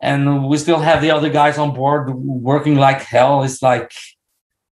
and 0.00 0.48
we 0.48 0.56
still 0.58 0.78
have 0.78 1.00
the 1.02 1.10
other 1.10 1.30
guys 1.30 1.58
on 1.58 1.74
board 1.74 2.04
working 2.14 2.76
like 2.76 3.00
hell 3.02 3.42
it's 3.42 3.62
like 3.62 3.92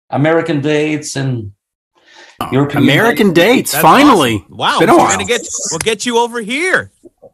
american 0.10 0.62
dates 0.62 1.16
and 1.16 1.52
European 2.52 2.84
American 2.84 3.34
dates, 3.34 3.72
That's 3.72 3.82
finally. 3.82 4.36
awesome. 4.46 4.58
Wow. 4.58 4.80
Been 4.80 4.90
a 4.90 4.94
so 4.94 4.98
we're 5.00 5.10
gonna 5.10 5.26
get 5.26 5.42
we'll 5.72 5.80
get 5.80 6.06
you 6.06 6.18
over 6.18 6.42
here. 6.42 6.92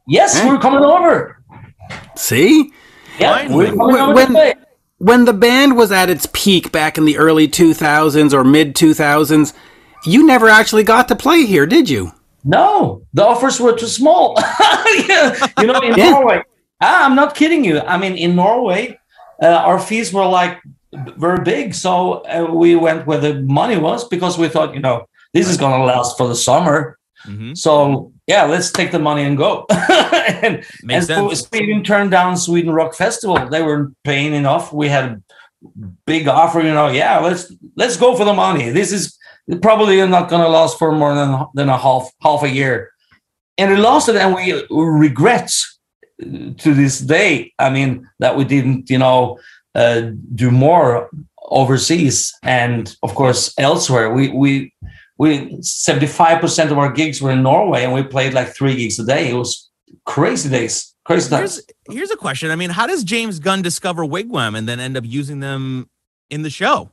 Yes, 0.08 0.36
Eh? 0.38 0.48
we're 0.48 0.60
coming 0.60 0.84
over. 0.84 1.42
See? 2.16 2.72
Yeah, 3.20 3.34
Finally. 3.36 3.56
we're 3.56 3.66
coming 3.76 3.88
When- 3.88 4.02
over 4.02 4.14
when- 4.14 4.28
today. 4.28 4.54
When 5.00 5.26
the 5.26 5.34
band 5.34 5.78
was 5.78 5.92
at 5.92 6.10
its 6.10 6.28
peak 6.34 6.72
back 6.72 6.98
in 6.98 7.06
the 7.06 7.18
early 7.20 7.48
2000s 7.48 8.34
or 8.34 8.44
mid 8.44 8.74
2000s, 8.76 9.54
you 10.06 10.26
never 10.26 10.50
actually 10.50 10.82
got 10.84 11.08
to 11.10 11.16
play 11.16 11.46
here, 11.46 11.68
did 11.68 11.88
you? 11.88 12.14
No, 12.44 13.04
the 13.14 13.24
offers 13.24 13.60
were 13.60 13.74
too 13.78 13.86
small. 13.88 14.36
Yeah, 15.08 15.36
you 15.62 15.68
know, 15.68 15.80
in 15.82 15.96
Yeah. 15.96 16.10
Norway, 16.12 16.42
ah, 16.82 17.06
I'm 17.06 17.16
not 17.16 17.36
kidding 17.36 17.64
you. 17.64 17.80
I 17.82 17.98
mean, 17.98 18.16
in 18.16 18.36
Norway, 18.36 18.98
uh, 19.44 19.48
our 19.48 19.78
fees 19.80 20.12
were 20.12 20.26
like 20.26 20.58
very 21.18 21.44
big, 21.44 21.74
so 21.74 22.24
uh, 22.26 22.48
we 22.52 22.76
went 22.76 23.08
where 23.08 23.20
the 23.20 23.42
money 23.42 23.78
was 23.78 24.08
because 24.08 24.38
we 24.38 24.50
thought, 24.50 24.74
you 24.74 24.80
know, 24.80 25.06
this 25.34 25.48
is 25.48 25.58
going 25.58 25.80
to 25.80 25.86
last 25.86 26.18
for 26.18 26.28
the 26.28 26.36
summer. 26.36 26.98
Mhm. 27.26 27.58
So 27.58 28.12
yeah, 28.28 28.44
let's 28.44 28.72
take 28.72 28.92
the 28.92 29.00
money 29.00 29.24
and 29.24 29.38
go. 29.38 29.66
and 29.72 30.64
Makes 30.84 31.10
and 31.10 31.30
sense. 31.30 31.48
Sweden 31.48 31.84
turned 31.84 32.12
down 32.12 32.38
Sweden 32.38 32.72
Rock 32.72 32.94
Festival. 32.96 33.50
They 33.50 33.62
were 33.62 33.92
paying 34.04 34.34
enough. 34.34 34.72
We 34.74 34.88
had 34.88 35.06
a 35.06 35.22
big 36.06 36.28
offer. 36.28 36.62
You 36.62 36.74
know, 36.74 36.88
yeah, 36.88 37.20
let's 37.20 37.52
let's 37.76 37.98
go 37.98 38.16
for 38.16 38.26
the 38.26 38.34
money. 38.34 38.70
This 38.70 38.92
is 38.92 39.18
probably 39.62 40.06
not 40.08 40.30
going 40.30 40.42
to 40.42 40.50
last 40.50 40.78
for 40.78 40.92
more 40.92 41.16
than 41.16 41.46
than 41.54 41.70
a 41.70 41.78
half 41.78 42.10
half 42.22 42.44
a 42.44 42.50
year, 42.50 42.92
and 43.58 43.72
it 43.72 43.80
lasted. 43.80 44.16
And 44.16 44.36
we 44.36 44.64
regret 44.70 45.52
to 46.20 46.74
this 46.74 47.00
day. 47.00 47.54
I 47.60 47.70
mean 47.70 48.10
that 48.20 48.36
we 48.38 48.44
didn't, 48.44 48.90
you 48.90 48.98
know, 48.98 49.40
uh, 49.78 50.12
do 50.36 50.52
more 50.52 51.10
overseas 51.44 52.34
and 52.44 52.96
of 53.04 53.16
course 53.16 53.54
elsewhere. 53.58 54.14
We 54.14 54.30
we 54.30 54.74
we 55.18 55.58
75% 55.58 56.72
of 56.72 56.78
our 56.78 56.92
gigs 56.92 57.22
were 57.22 57.32
in 57.32 57.44
Norway 57.44 57.84
and 57.84 57.94
we 57.94 58.04
played 58.04 58.34
like 58.34 58.54
three 58.54 58.76
gigs 58.76 59.00
a 59.00 59.06
day. 59.06 59.30
It 59.30 59.34
was 59.34 59.70
crazy 60.06 60.50
days. 60.50 60.94
Crazy 61.06 61.30
times. 61.30 61.62
Here's 61.88 61.98
here's 61.98 62.12
a 62.12 62.18
question. 62.18 62.52
I 62.52 62.56
mean, 62.56 62.72
how 62.72 62.88
does 62.88 63.04
James 63.04 63.40
Gunn 63.40 63.62
discover 63.62 64.04
Wigwam 64.04 64.58
and 64.58 64.68
then 64.68 64.80
end 64.80 64.98
up 64.98 65.06
using 65.06 65.40
them 65.40 65.90
in 66.30 66.42
the 66.42 66.50
show? 66.50 66.92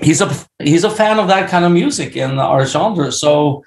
He's 0.00 0.22
a 0.22 0.34
he's 0.58 0.84
a 0.84 0.90
fan 0.90 1.18
of 1.18 1.28
that 1.28 1.50
kind 1.50 1.64
of 1.64 1.72
music 1.72 2.16
in 2.16 2.38
our 2.38 2.64
genre. 2.64 3.12
So 3.12 3.64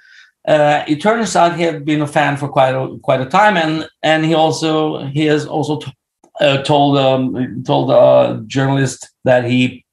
uh, 0.48 0.84
it 0.88 1.00
turns 1.00 1.36
out 1.36 1.56
he 1.56 1.64
had 1.64 1.86
been 1.86 2.02
a 2.02 2.08
fan 2.08 2.38
for 2.38 2.50
quite 2.50 2.74
a 2.74 2.98
quite 3.04 3.22
a 3.22 3.28
time, 3.28 3.56
and 3.56 3.88
and 4.02 4.26
he 4.26 4.34
also 4.34 5.06
he 5.06 5.26
has 5.26 5.46
also 5.46 5.78
t- 5.80 5.94
uh, 6.42 6.64
told 6.64 6.98
um, 6.98 7.64
told 7.64 7.92
a 7.92 8.42
journalist 8.48 9.10
that 9.24 9.46
he 9.46 9.86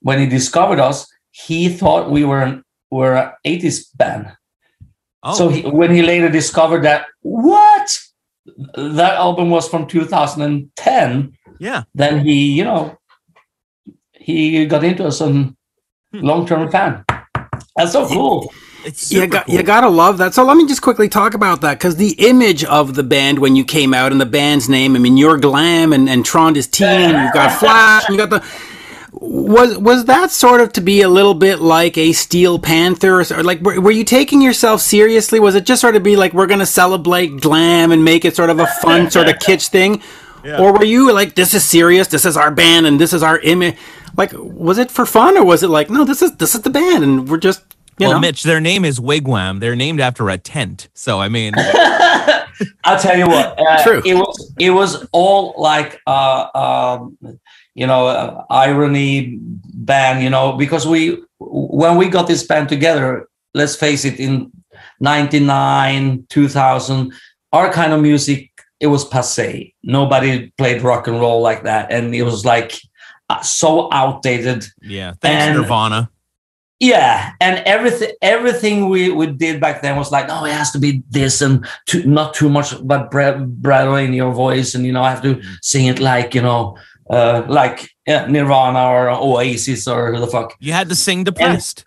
when 0.00 0.18
he 0.18 0.26
discovered 0.26 0.78
us, 0.80 1.06
he 1.30 1.68
thought 1.68 2.10
we 2.10 2.24
were 2.24 2.42
an, 2.42 2.64
were 2.90 3.16
an 3.16 3.32
80s 3.46 3.86
band. 3.96 4.32
Oh, 5.22 5.34
So 5.34 5.48
he, 5.48 5.62
when 5.62 5.94
he 5.94 6.02
later 6.02 6.28
discovered 6.30 6.82
that 6.84 7.06
what 7.20 7.98
that 8.74 9.14
album 9.14 9.50
was 9.50 9.68
from 9.68 9.86
2010, 9.86 11.32
yeah. 11.58 11.82
then 11.94 12.24
he, 12.24 12.52
you 12.52 12.64
know, 12.64 12.96
he 14.12 14.66
got 14.66 14.84
into 14.84 15.06
us 15.06 15.20
and 15.20 15.56
Hmm. 16.12 16.24
long-term 16.26 16.70
fan. 16.72 17.04
That's 17.76 17.92
so 17.92 18.08
cool. 18.08 18.52
It's 18.84 19.10
You 19.12 19.26
got, 19.26 19.46
cool. 19.46 19.54
you 19.54 19.62
gotta 19.62 19.88
love 19.88 20.18
that. 20.18 20.34
So 20.34 20.44
let 20.44 20.56
me 20.56 20.66
just 20.66 20.82
quickly 20.82 21.08
talk 21.08 21.34
about 21.34 21.60
that 21.60 21.78
because 21.78 21.96
the 21.96 22.12
image 22.12 22.64
of 22.64 22.94
the 22.94 23.02
band 23.02 23.38
when 23.38 23.56
you 23.56 23.64
came 23.64 23.92
out 23.94 24.12
and 24.12 24.20
the 24.20 24.26
band's 24.26 24.68
name. 24.68 24.96
I 24.96 24.98
mean, 24.98 25.16
you're 25.16 25.38
glam 25.38 25.92
and 25.92 26.08
and 26.08 26.24
Trond 26.24 26.56
is 26.56 26.66
teen. 26.66 27.10
You've 27.10 27.32
got 27.32 27.58
Flash. 27.58 28.04
And 28.06 28.16
you 28.16 28.26
got 28.26 28.30
the. 28.30 28.44
Was 29.12 29.76
was 29.76 30.04
that 30.04 30.30
sort 30.30 30.60
of 30.60 30.72
to 30.74 30.80
be 30.80 31.02
a 31.02 31.08
little 31.08 31.34
bit 31.34 31.58
like 31.60 31.98
a 31.98 32.12
Steel 32.12 32.58
Panther, 32.58 33.20
or, 33.20 33.24
or 33.38 33.42
like 33.42 33.60
were, 33.60 33.80
were 33.80 33.90
you 33.90 34.04
taking 34.04 34.40
yourself 34.40 34.80
seriously? 34.80 35.40
Was 35.40 35.56
it 35.56 35.66
just 35.66 35.80
sort 35.80 35.96
of 35.96 36.02
be 36.02 36.16
like 36.16 36.32
we're 36.32 36.46
gonna 36.46 36.64
celebrate 36.64 37.40
glam 37.40 37.90
and 37.90 38.04
make 38.04 38.24
it 38.24 38.36
sort 38.36 38.50
of 38.50 38.60
a 38.60 38.66
fun 38.66 39.10
sort 39.10 39.28
of 39.28 39.34
kitsch 39.36 39.68
thing, 39.68 40.00
or 40.44 40.72
were 40.72 40.84
you 40.84 41.12
like 41.12 41.34
this 41.34 41.54
is 41.54 41.64
serious? 41.66 42.06
This 42.06 42.24
is 42.24 42.36
our 42.36 42.50
band 42.52 42.86
and 42.86 43.00
this 43.00 43.12
is 43.12 43.22
our 43.22 43.40
image. 43.40 43.76
Like, 44.16 44.30
was 44.34 44.78
it 44.78 44.90
for 44.90 45.04
fun 45.04 45.36
or 45.36 45.44
was 45.44 45.62
it 45.64 45.68
like 45.68 45.90
no? 45.90 46.04
This 46.04 46.22
is 46.22 46.36
this 46.36 46.54
is 46.54 46.62
the 46.62 46.70
band 46.70 47.02
and 47.04 47.28
we're 47.28 47.38
just 47.38 47.62
you 48.00 48.06
well, 48.06 48.16
know. 48.16 48.20
Mitch, 48.20 48.42
their 48.42 48.60
name 48.60 48.84
is 48.84 48.98
Wigwam. 48.98 49.60
They're 49.60 49.76
named 49.76 50.00
after 50.00 50.28
a 50.30 50.38
tent. 50.38 50.88
So 50.94 51.20
I 51.20 51.28
mean, 51.28 51.54
I'll 52.84 52.98
tell 52.98 53.16
you 53.16 53.26
what. 53.28 53.58
Uh, 53.58 53.82
True. 53.82 54.02
It 54.04 54.14
was 54.14 54.54
it 54.58 54.70
was 54.70 55.06
all 55.12 55.54
like 55.56 56.00
uh, 56.06 56.48
um, 56.54 57.16
you 57.74 57.86
know 57.86 58.06
uh, 58.06 58.44
irony 58.50 59.38
band. 59.40 60.22
You 60.22 60.30
know 60.30 60.52
because 60.52 60.86
we 60.86 61.22
when 61.38 61.96
we 61.96 62.08
got 62.08 62.26
this 62.26 62.46
band 62.46 62.68
together. 62.68 63.28
Let's 63.52 63.74
face 63.74 64.04
it, 64.04 64.20
in 64.20 64.52
'99, 65.00 66.26
2000, 66.28 67.12
our 67.52 67.72
kind 67.72 67.92
of 67.92 68.00
music 68.00 68.50
it 68.80 68.86
was 68.86 69.04
passe. 69.04 69.74
Nobody 69.82 70.52
played 70.56 70.82
rock 70.82 71.06
and 71.06 71.20
roll 71.20 71.42
like 71.42 71.64
that, 71.64 71.92
and 71.92 72.14
it 72.14 72.22
was 72.22 72.44
like 72.44 72.80
uh, 73.28 73.40
so 73.42 73.92
outdated. 73.92 74.64
yeah. 74.82 75.12
Thanks, 75.20 75.44
And- 75.44 75.58
Nirvana. 75.58 76.10
Yeah, 76.80 77.32
and 77.42 77.58
everything 77.66 78.12
everything 78.22 78.88
we, 78.88 79.10
we 79.10 79.26
did 79.26 79.60
back 79.60 79.82
then 79.82 79.96
was 79.96 80.10
like, 80.10 80.26
oh 80.30 80.46
it 80.46 80.52
has 80.52 80.70
to 80.72 80.78
be 80.78 81.02
this 81.10 81.42
and 81.42 81.66
too, 81.84 82.04
not 82.06 82.32
too 82.32 82.48
much 82.48 82.74
but 82.82 83.10
bra- 83.10 83.36
bravado 83.36 83.96
in 83.96 84.14
your 84.14 84.32
voice, 84.32 84.74
and 84.74 84.86
you 84.86 84.92
know, 84.92 85.02
I 85.02 85.10
have 85.10 85.22
to 85.22 85.42
sing 85.60 85.86
it 85.86 86.00
like 86.00 86.34
you 86.34 86.40
know, 86.40 86.78
uh, 87.10 87.42
like 87.48 87.90
yeah, 88.06 88.26
Nirvana 88.26 88.88
or 88.88 89.10
Oasis 89.10 89.86
or 89.86 90.14
who 90.14 90.20
the 90.20 90.26
fuck. 90.26 90.56
You 90.58 90.72
had 90.72 90.88
to 90.88 90.94
sing 90.94 91.24
depressed. 91.24 91.84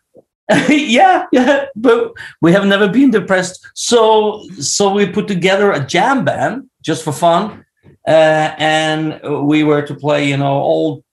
yeah, 0.69 1.25
yeah, 1.31 1.65
but 1.75 2.13
we 2.41 2.51
have 2.51 2.67
never 2.67 2.87
been 2.87 3.09
depressed. 3.09 3.65
So 3.73 4.47
so 4.59 4.93
we 4.93 5.07
put 5.07 5.27
together 5.27 5.71
a 5.71 5.83
jam 5.83 6.23
band 6.23 6.69
just 6.83 7.03
for 7.03 7.13
fun, 7.13 7.65
and 8.07 9.19
we 9.47 9.63
were 9.63 9.81
to 9.81 9.95
play 9.95 10.27
you 10.27 10.37
know 10.37 10.53
old 10.61 11.03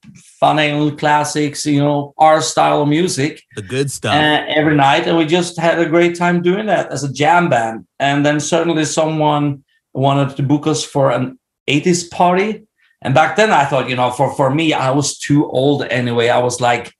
Van 0.40 0.56
Halen 0.56 0.98
classics, 0.98 1.64
you 1.66 1.80
know 1.80 2.14
our 2.18 2.40
style 2.40 2.82
of 2.82 2.88
music 2.88 3.42
the 3.56 3.62
good 3.62 3.90
stuff. 3.90 4.14
uh, 4.14 4.44
every 4.48 4.74
night, 4.74 5.06
and 5.06 5.16
we 5.16 5.26
just 5.26 5.58
had 5.58 5.78
a 5.78 5.88
great 5.88 6.16
time 6.16 6.42
doing 6.42 6.66
that 6.66 6.90
as 6.90 7.04
a 7.04 7.12
jam 7.12 7.48
band. 7.48 7.86
And 7.98 8.24
then 8.24 8.40
suddenly 8.40 8.84
someone 8.84 9.62
wanted 9.92 10.36
to 10.36 10.42
book 10.42 10.66
us 10.66 10.84
for 10.84 11.10
an 11.10 11.38
80s 11.68 12.10
party, 12.10 12.66
And 13.02 13.14
back 13.14 13.36
then, 13.36 13.50
I 13.50 13.64
thought, 13.64 13.88
you 13.88 13.96
know, 13.96 14.10
for 14.10 14.34
for 14.34 14.50
me, 14.54 14.72
I 14.72 14.90
was 14.90 15.18
too 15.18 15.48
old 15.50 15.84
anyway. 15.90 16.28
I 16.28 16.38
was 16.38 16.60
like, 16.60 16.92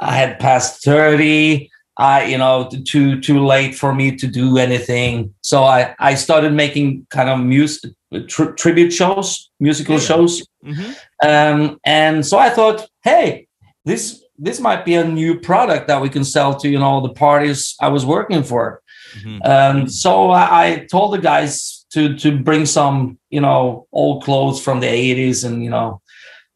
I 0.00 0.14
had 0.14 0.38
passed 0.38 0.84
thirty. 0.84 1.70
I, 1.98 2.24
you 2.24 2.38
know, 2.38 2.68
too 2.84 3.20
too 3.20 3.44
late 3.44 3.74
for 3.74 3.92
me 3.94 4.16
to 4.16 4.26
do 4.26 4.56
anything. 4.58 5.34
So 5.40 5.64
I 5.64 5.94
I 5.98 6.14
started 6.14 6.52
making 6.52 7.06
kind 7.10 7.28
of 7.28 7.40
music 7.40 7.92
tri- 8.28 8.52
tribute 8.56 8.92
shows, 8.92 9.50
musical 9.60 9.94
Yeah. 9.96 10.00
shows, 10.08 10.42
Mhm. 10.64 10.96
um, 11.22 11.78
and 11.84 12.24
so 12.26 12.38
I 12.38 12.50
thought, 12.50 12.86
hey, 13.02 13.46
this 13.84 14.22
this 14.38 14.60
might 14.60 14.84
be 14.84 14.94
a 14.94 15.04
new 15.04 15.40
product 15.40 15.88
that 15.88 16.00
we 16.00 16.08
can 16.08 16.24
sell 16.24 16.54
to 16.54 16.68
you 16.68 16.78
know 16.78 17.00
the 17.00 17.14
parties 17.14 17.74
I 17.80 17.88
was 17.88 18.04
working 18.06 18.44
for. 18.44 18.80
Mhm. 19.24 19.40
Um, 19.52 19.88
so 19.88 20.30
I, 20.30 20.44
I 20.64 20.86
told 20.90 21.12
the 21.14 21.18
guys 21.32 21.84
to 21.94 22.14
to 22.18 22.30
bring 22.48 22.66
some 22.66 23.18
you 23.30 23.40
know 23.40 23.86
old 23.92 24.22
clothes 24.24 24.60
from 24.62 24.80
the 24.80 24.86
80s 24.86 25.44
and 25.44 25.64
you 25.64 25.70
know 25.70 26.00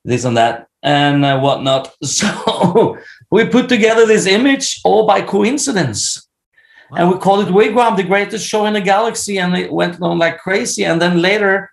this 0.04 0.25
and 0.25 0.37
that 0.37 0.66
and 0.84 1.25
uh, 1.25 1.38
whatnot. 1.40 1.90
So 2.04 2.96
we 3.33 3.47
put 3.47 3.67
together 3.71 4.05
this 4.05 4.27
image 4.27 4.79
all 4.85 5.07
by 5.07 5.23
coincidence. 5.23 6.29
And 6.95 7.11
we 7.11 7.17
called 7.17 7.49
it 7.49 7.55
Wigwam, 7.55 7.97
the 7.97 8.03
greatest 8.03 8.47
show 8.47 8.67
in 8.67 8.75
the 8.75 8.81
galaxy, 8.83 9.39
and 9.39 9.57
it 9.57 9.73
went 9.73 10.03
on 10.03 10.19
like 10.19 10.39
crazy. 10.39 10.85
And 10.85 11.01
then 11.01 11.23
later, 11.23 11.73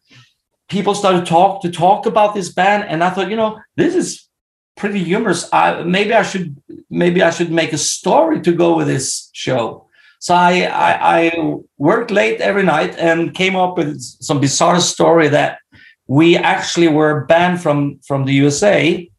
people 0.70 0.96
started 0.96 1.26
talk 1.26 1.62
to 1.64 1.70
talk 1.70 2.06
about 2.06 2.34
this 2.34 2.48
band, 2.48 2.86
and 2.88 3.04
I 3.04 3.10
thought, 3.10 3.30
you 3.30 3.36
know, 3.36 3.60
this 3.76 3.94
is 3.94 4.30
pretty 4.78 5.04
humorous. 5.04 5.50
I, 5.52 5.84
maybe 5.84 6.14
I 6.14 6.24
should 6.24 6.56
maybe 6.90 7.22
I 7.22 7.32
should 7.32 7.52
make 7.52 7.74
a 7.74 7.78
story 7.78 8.40
to 8.42 8.54
go 8.54 8.78
with 8.78 8.88
this 8.88 9.30
show. 9.34 9.90
So 10.20 10.34
I, 10.34 10.62
I 10.62 10.92
I 11.18 11.32
worked 11.78 12.10
late 12.10 12.40
every 12.40 12.64
night 12.64 12.98
and 12.98 13.36
came 13.36 13.58
up 13.58 13.76
with 13.78 14.00
some 14.00 14.40
bizarre 14.40 14.80
story 14.80 15.28
that 15.28 15.60
we 16.08 16.38
actually 16.38 16.88
were 16.88 17.26
banned 17.26 17.62
from 17.62 18.00
from 18.08 18.24
the 18.24 18.34
USA. 18.34 19.10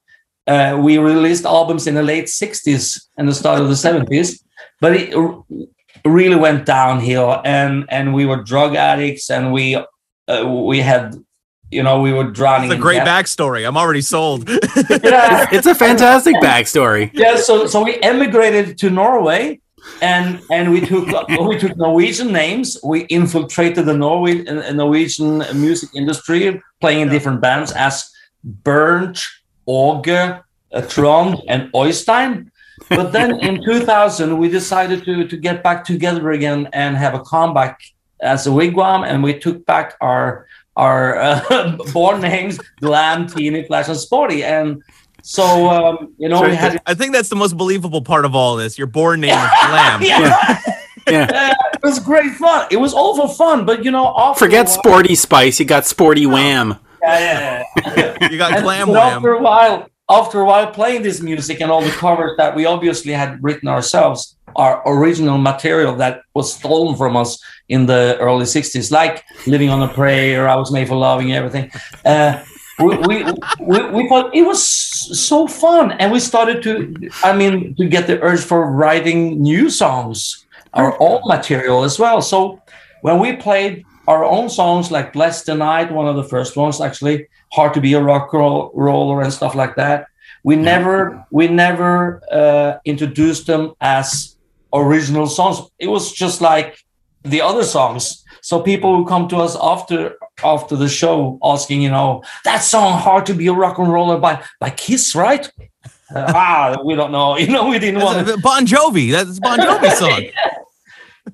Uh, 0.53 0.73
we 0.87 0.93
released 1.13 1.45
albums 1.59 1.87
in 1.87 1.95
the 1.95 2.03
late 2.13 2.29
60s 2.43 2.83
and 3.17 3.25
the 3.31 3.35
start 3.43 3.59
of 3.63 3.69
the 3.73 3.79
70s, 3.89 4.29
but 4.83 4.93
it 5.01 5.15
r- 5.15 5.43
really 6.05 6.39
went 6.47 6.61
downhill 6.79 7.29
and 7.45 7.73
and 7.97 8.07
we 8.19 8.25
were 8.31 8.41
drug 8.53 8.73
addicts 8.91 9.31
and 9.31 9.43
we 9.57 9.65
uh, 10.33 10.45
we 10.71 10.79
had 10.91 11.05
you 11.77 11.83
know 11.87 11.97
we 12.07 12.13
were 12.19 12.29
drowning 12.39 12.71
It's 12.71 12.79
a 12.81 12.83
great 12.89 13.05
debt. 13.05 13.13
backstory. 13.15 13.63
I'm 13.69 13.77
already 13.83 14.03
sold. 14.15 14.41
Yeah. 15.13 15.47
It's 15.57 15.69
a 15.75 15.75
fantastic 15.87 16.35
backstory. 16.49 17.03
yeah 17.23 17.37
so 17.49 17.55
so 17.73 17.77
we 17.89 17.93
emigrated 18.13 18.67
to 18.83 18.87
norway 19.03 19.43
and 20.03 20.27
and 20.57 20.65
we 20.75 20.81
took 20.91 21.07
we 21.51 21.57
took 21.63 21.75
norwegian 21.87 22.31
names 22.43 22.67
we 22.93 22.99
infiltrated 23.19 23.85
the 23.91 23.97
norway 24.07 24.35
uh, 24.47 24.73
norwegian 24.83 25.33
music 25.65 25.91
industry 26.01 26.43
playing 26.83 27.01
in 27.05 27.09
different 27.15 27.41
bands 27.49 27.71
as 27.87 27.95
bernt 28.69 29.17
Åge, 29.69 30.41
uh, 30.73 30.81
trond 30.89 31.37
and 31.49 31.71
oystein 31.73 32.47
but 32.89 33.13
then 33.13 33.39
in 33.41 33.63
2000 33.67 34.39
we 34.39 34.49
decided 34.49 35.05
to 35.05 35.27
to 35.29 35.37
get 35.37 35.63
back 35.63 35.85
together 35.85 36.31
again 36.31 36.69
and 36.73 36.97
have 36.97 37.15
a 37.15 37.21
comeback 37.21 37.81
as 38.23 38.47
a 38.47 38.51
wigwam 38.51 39.05
and 39.07 39.23
we 39.23 39.33
took 39.39 39.65
back 39.67 39.95
our 40.01 40.47
our 40.77 41.17
uh, 41.19 41.77
born 41.93 42.21
names 42.21 42.59
glam 42.81 43.27
teeny 43.27 43.65
flash 43.65 43.89
and 43.89 43.97
sporty 43.99 44.43
and 44.45 44.83
so 45.23 45.69
um, 45.69 46.15
you 46.19 46.29
know 46.29 46.41
we 46.43 46.55
had 46.55 46.81
I 46.87 46.95
think 46.95 47.13
that's 47.13 47.29
the 47.29 47.37
most 47.37 47.57
believable 47.57 48.01
part 48.03 48.25
of 48.25 48.35
all 48.35 48.57
this. 48.57 48.79
Your 48.79 48.87
born 48.87 49.21
name 49.21 49.37
is 49.37 49.51
Glam. 49.69 50.03
yeah. 50.03 50.59
Yeah. 51.07 51.53
it 51.75 51.83
was 51.83 51.99
great 51.99 52.33
fun. 52.37 52.67
It 52.71 52.77
was 52.79 52.95
all 52.95 53.15
for 53.17 53.29
fun, 53.35 53.67
but 53.67 53.85
you 53.85 53.91
know, 53.91 54.33
Forget 54.39 54.67
while- 54.67 54.79
Sporty 54.79 55.15
Spice. 55.15 55.61
You 55.61 55.67
got 55.67 55.85
Sporty 55.87 56.25
Wham. 56.27 56.79
Yeah, 57.03 57.19
yeah, 57.19 57.65
yeah. 57.97 58.29
You 58.31 58.39
got 58.39 58.53
And- 58.53 58.63
Glam 58.63 58.89
Wham. 58.89 58.97
after 58.99 59.33
a 59.33 59.41
while, 59.43 59.87
after 60.09 60.41
a 60.41 60.45
while 60.45 60.67
playing 60.71 61.03
this 61.03 61.21
music 61.21 61.61
and 61.61 61.71
all 61.71 61.83
the 61.83 61.91
covers 61.91 62.33
that 62.37 62.55
we 62.55 62.67
obviously 62.67 63.13
had 63.13 63.43
written 63.43 63.69
ourselves, 63.69 64.37
our 64.57 64.83
original 64.87 65.39
material 65.39 65.95
that 65.97 66.23
was 66.35 66.53
stolen 66.55 66.97
from 66.97 67.17
us 67.17 67.39
in 67.69 67.87
the 67.87 68.17
early 68.21 68.45
'60s, 68.45 68.91
like 68.91 69.25
"Living 69.47 69.71
on 69.71 69.83
a 69.83 69.89
Prayer," 69.89 70.49
"I 70.49 70.57
Was 70.57 70.73
Made 70.73 70.89
for 70.89 70.97
Loving," 70.97 71.33
everything. 71.33 71.71
Uh, 72.05 72.43
we, 72.81 72.97
we, 72.97 73.25
we, 73.61 73.79
we 73.91 74.09
thought 74.09 74.35
it 74.35 74.43
was 74.43 74.67
so 74.67 75.47
fun, 75.47 75.93
and 75.93 76.11
we 76.11 76.19
started 76.19 76.63
to, 76.63 77.11
I 77.23 77.37
mean, 77.37 77.75
to 77.77 77.85
get 77.87 78.07
the 78.07 78.19
urge 78.23 78.41
for 78.41 78.71
writing 78.71 79.41
new 79.43 79.69
songs, 79.69 80.47
our 80.73 80.97
own 81.01 81.21
material 81.27 81.85
as 81.85 81.99
well. 81.99 82.23
So 82.23 82.61
when 83.03 83.19
we 83.21 83.37
played 83.37 83.85
our 84.09 84.25
own 84.25 84.49
songs 84.49 84.91
like 84.91 85.13
Bless 85.13 85.45
the 85.45 85.55
Night, 85.55 85.93
one 85.93 86.07
of 86.09 86.17
the 86.17 86.25
first 86.25 86.57
ones 86.57 86.81
actually, 86.81 87.29
Hard 87.53 87.75
to 87.75 87.81
Be 87.81 87.93
a 87.95 88.01
Rock 88.03 88.33
roll, 88.33 88.71
Roller 88.75 89.23
and 89.23 89.33
stuff 89.33 89.55
like 89.55 89.77
that, 89.77 90.07
we 90.43 90.57
never 90.57 91.25
we 91.31 91.49
never 91.49 92.23
uh, 92.33 92.79
introduced 92.85 93.47
them 93.47 93.73
as 93.81 94.37
original 94.73 95.27
songs. 95.27 95.61
It 95.79 95.89
was 95.89 96.13
just 96.13 96.41
like 96.41 96.79
the 97.23 97.43
other 97.43 97.65
songs. 97.65 98.25
So 98.43 98.63
people 98.63 98.97
who 98.97 99.05
come 99.05 99.29
to 99.29 99.37
us 99.37 99.57
after 99.61 100.17
after 100.43 100.77
the 100.77 100.89
show 100.89 101.39
asking, 101.45 101.83
you 101.83 101.91
know, 101.91 102.23
that 102.45 102.61
song 102.63 102.99
"Hard 102.99 103.27
to 103.27 103.35
Be 103.35 103.49
a 103.49 103.53
Rock 103.53 103.79
and 103.79 103.93
Roller" 103.93 104.19
by 104.19 104.43
by 104.61 104.71
Kiss, 104.71 105.15
right? 105.15 105.51
Uh, 106.15 106.33
ah, 106.35 106.77
we 106.85 106.95
don't 106.95 107.13
know. 107.13 107.37
You 107.45 107.49
know, 107.49 107.69
we 107.69 107.79
didn't 107.79 108.01
want 108.03 108.25
That's 108.25 108.39
a- 108.39 108.41
Bon 108.41 108.65
Jovi. 108.67 109.13
That's 109.13 109.39
Bon 109.41 109.59
Jovi 109.59 109.93
song. 110.03 110.23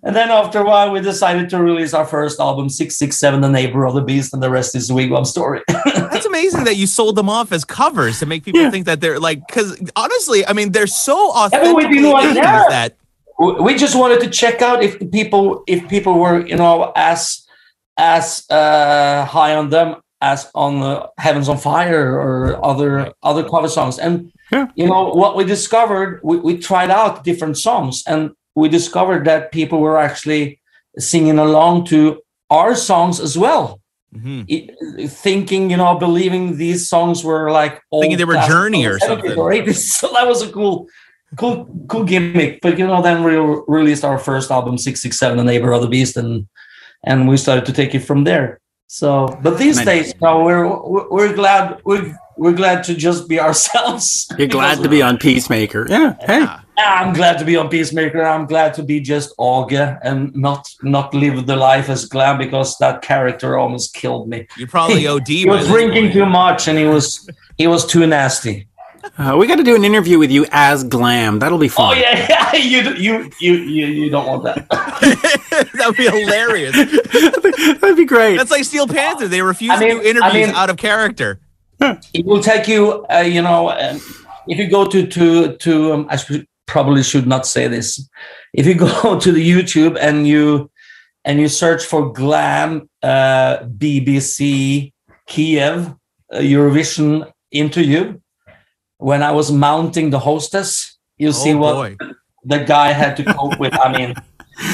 And 0.02 0.14
then 0.16 0.30
after 0.30 0.60
a 0.60 0.64
while, 0.64 0.90
we 0.92 1.00
decided 1.00 1.48
to 1.50 1.62
release 1.62 1.94
our 1.94 2.04
first 2.04 2.40
album, 2.40 2.68
667, 2.68 3.40
The 3.40 3.48
Neighbor 3.48 3.84
of 3.86 3.94
the 3.94 4.00
Beast, 4.02 4.32
and 4.34 4.42
the 4.42 4.50
rest 4.50 4.74
is 4.74 4.88
the 4.88 4.94
Wigwam 4.94 5.24
story. 5.26 5.62
That's 5.68 6.26
amazing 6.26 6.64
that 6.64 6.76
you 6.76 6.86
sold 6.86 7.16
them 7.16 7.28
off 7.28 7.52
as 7.52 7.64
covers 7.64 8.18
to 8.20 8.26
make 8.26 8.44
people 8.44 8.60
Yeah. 8.60 8.70
think 8.70 8.86
that 8.86 9.00
they're 9.00 9.18
like. 9.20 9.46
Because 9.46 9.78
honestly, 9.96 10.46
I 10.46 10.52
mean, 10.52 10.72
they're 10.72 10.86
so 10.86 11.16
we 11.26 11.30
authentic. 11.32 11.90
didn't 11.90 12.10
want- 12.10 12.34
yeah. 12.36 12.64
that 12.68 12.96
we 13.38 13.74
just 13.76 13.94
wanted 13.94 14.20
to 14.20 14.30
check 14.30 14.62
out 14.62 14.82
if 14.82 14.98
the 14.98 15.06
people 15.06 15.62
if 15.66 15.86
people 15.88 16.18
were 16.18 16.46
you 16.46 16.56
know 16.56 16.90
as 16.96 17.46
as 17.98 18.44
uh, 18.50 19.24
high 19.26 19.54
on 19.54 19.68
them 19.70 19.96
as 20.22 20.50
on 20.54 20.82
uh, 20.82 21.06
Heavens 21.18 21.48
on 21.48 21.58
Fire 21.58 22.18
or 22.18 22.64
other 22.64 23.12
other 23.22 23.44
cover 23.48 23.68
songs. 23.68 23.98
And 23.98 24.32
Yeah. 24.50 24.66
you 24.74 24.86
know 24.86 25.10
what 25.12 25.36
we 25.36 25.44
discovered, 25.44 26.20
we, 26.22 26.36
we 26.38 26.56
tried 26.58 26.90
out 26.90 27.24
different 27.24 27.58
songs, 27.58 28.02
and 28.06 28.30
we 28.56 28.68
discovered 28.68 29.24
that 29.26 29.52
people 29.52 29.78
were 29.80 29.98
actually 29.98 30.58
singing 30.98 31.38
along 31.38 31.84
to 31.86 32.20
our 32.50 32.74
songs 32.74 33.20
as 33.20 33.36
well. 33.38 33.80
Mhm. 34.14 34.46
i- 34.56 35.06
thinking, 35.08 35.68
you 35.70 35.76
know, 35.76 35.98
believing 35.98 36.56
these 36.56 36.88
songs 36.88 37.22
were 37.22 37.50
like 37.50 37.82
old 37.92 38.02
Thinking 38.02 38.16
they 38.16 38.24
were 38.24 38.32
classic 38.34 38.50
Journey 38.52 38.86
or 38.86 38.98
something. 38.98 39.32
Or 39.38 39.50
80s. 39.52 39.76
So 40.00 40.08
that 40.14 40.26
was 40.26 40.40
a 40.42 40.48
cool, 40.48 40.86
cool, 41.36 41.68
cool 41.88 42.04
gimmick. 42.04 42.60
But 42.62 42.78
you 42.78 42.86
know, 42.86 43.02
then 43.02 43.22
we 43.24 43.34
released 43.68 44.04
our 44.04 44.16
first 44.18 44.50
album, 44.50 44.78
Six 44.78 45.02
Six 45.02 45.18
Seven, 45.18 45.36
The 45.36 45.44
Neighbor 45.44 45.70
of 45.72 45.82
the 45.82 45.88
Beast, 45.88 46.16
and 46.16 46.46
and 47.04 47.28
we 47.28 47.36
started 47.36 47.66
to 47.66 47.72
take 47.74 47.94
it 47.94 48.00
from 48.08 48.24
there. 48.24 48.58
So, 48.86 49.36
but 49.42 49.58
these 49.58 49.76
Nice. 49.76 49.86
days, 49.86 50.14
no, 50.22 50.42
we're 50.46 50.64
we're 50.92 51.08
we're 51.10 51.34
glad 51.34 51.62
we're 51.84 52.16
we're 52.38 52.54
glad 52.62 52.84
to 52.84 52.94
just 52.94 53.28
be 53.28 53.38
ourselves. 53.46 54.26
You're 54.38 54.48
glad 54.48 54.82
to 54.82 54.88
be 54.88 55.02
on 55.02 55.18
Peacemaker. 55.18 55.86
Yeah. 55.90 56.14
Hey. 56.24 56.46
Yeah. 56.78 57.00
I'm 57.02 57.12
glad 57.14 57.38
to 57.38 57.44
be 57.44 57.56
on 57.56 57.68
Peacemaker. 57.68 58.22
I'm 58.22 58.46
glad 58.46 58.74
to 58.74 58.82
be 58.82 59.00
just 59.00 59.36
Åge 59.38 59.98
and 60.02 60.34
not 60.34 60.68
not 60.82 61.14
live 61.14 61.46
the 61.46 61.56
life 61.56 61.88
as 61.88 62.04
Glam 62.06 62.38
because 62.38 62.76
that 62.78 63.02
character 63.02 63.56
almost 63.56 63.94
killed 63.94 64.28
me. 64.28 64.46
you 64.56 64.66
probably 64.66 65.06
OD. 65.06 65.26
He 65.28 65.44
by 65.46 65.56
was 65.56 65.66
drinking 65.68 66.12
too 66.12 66.26
much 66.26 66.68
and 66.68 66.78
he 66.78 66.84
was 66.84 67.28
he 67.56 67.66
was 67.66 67.86
too 67.86 68.06
nasty. 68.06 68.68
Uh, 69.18 69.36
we 69.38 69.46
got 69.46 69.54
to 69.56 69.62
do 69.62 69.76
an 69.76 69.84
interview 69.84 70.18
with 70.18 70.32
you 70.32 70.44
as 70.50 70.82
Glam. 70.82 71.38
That'll 71.38 71.58
be 71.58 71.68
fun. 71.68 71.96
Oh 71.96 72.00
fun. 72.00 72.02
yeah, 72.02 72.26
yeah. 72.52 72.56
You 72.56 72.92
you 72.94 73.30
you 73.40 73.52
you 73.54 73.86
you 73.86 74.10
don't 74.10 74.26
want 74.26 74.42
that. 74.44 74.68
that 74.70 75.84
would 75.86 75.96
be 75.96 76.08
hilarious. 76.08 76.74
That'd 77.80 77.96
be 77.96 78.04
great. 78.04 78.36
That's 78.36 78.50
like 78.50 78.64
Steel 78.64 78.86
Panther. 78.88 79.28
They 79.28 79.42
refuse 79.42 79.70
I 79.70 79.78
mean- 79.78 79.96
to 79.98 80.02
do 80.02 80.08
interviews 80.08 80.32
I 80.34 80.46
mean- 80.46 80.54
out 80.56 80.70
of 80.70 80.76
character. 80.76 81.40
It 81.80 82.24
will 82.26 82.42
take 82.42 82.66
you. 82.68 83.06
Uh, 83.10 83.18
you 83.18 83.42
know, 83.42 83.70
um, 83.70 84.00
if 84.48 84.58
you 84.58 84.68
go 84.68 84.86
to 84.88 85.06
to 85.06 85.56
to 85.56 85.92
um, 85.92 86.06
I 86.10 86.16
should, 86.16 86.46
probably 86.66 87.02
should 87.02 87.26
not 87.26 87.46
say 87.46 87.68
this. 87.68 88.08
If 88.52 88.66
you 88.66 88.74
go 89.02 89.18
to 89.18 89.32
the 89.32 89.50
YouTube 89.50 89.96
and 90.00 90.26
you 90.26 90.70
and 91.24 91.40
you 91.40 91.48
search 91.48 91.84
for 91.84 92.12
Glam 92.12 92.88
uh, 93.02 93.58
BBC 93.64 94.92
Kiev 95.26 95.94
uh, 96.32 96.38
Eurovision 96.38 97.30
interview, 97.50 98.20
when 98.98 99.22
I 99.22 99.32
was 99.32 99.50
mounting 99.50 100.10
the 100.10 100.18
hostess, 100.18 100.98
you 101.18 101.32
see 101.32 101.54
oh 101.54 101.58
what 101.58 101.74
boy. 101.74 101.96
the 102.44 102.58
guy 102.58 102.92
had 102.92 103.16
to 103.18 103.24
cope 103.24 103.58
with. 103.58 103.74
I 103.74 103.92
mean, 103.96 104.14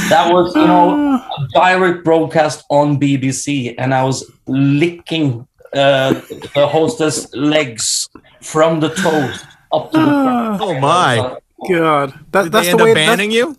that 0.09 0.33
was 0.33 0.55
you 0.55 0.67
know 0.67 1.17
a 1.17 1.49
direct 1.55 2.05
broadcast 2.05 2.65
on 2.71 3.01
BBC, 3.01 3.75
and 3.79 3.95
I 3.95 4.05
was 4.05 4.31
licking 4.47 5.47
uh, 5.73 6.21
the 6.55 6.69
hostess' 6.71 7.33
legs 7.35 8.09
from 8.43 8.81
the 8.81 8.91
toes 8.91 9.45
up 9.73 9.91
to 9.93 9.99
the 9.99 10.05
front. 10.05 10.61
Oh 10.61 10.81
my. 10.81 11.39
God. 11.69 12.13
That, 12.33 12.43
Did 12.45 12.53
that's 12.53 12.67
they 12.67 12.73
the 12.73 12.79
end 12.79 12.81
way. 12.83 12.91
up 12.91 12.95
that's- 12.97 13.09
banning 13.17 13.31
you? 13.31 13.57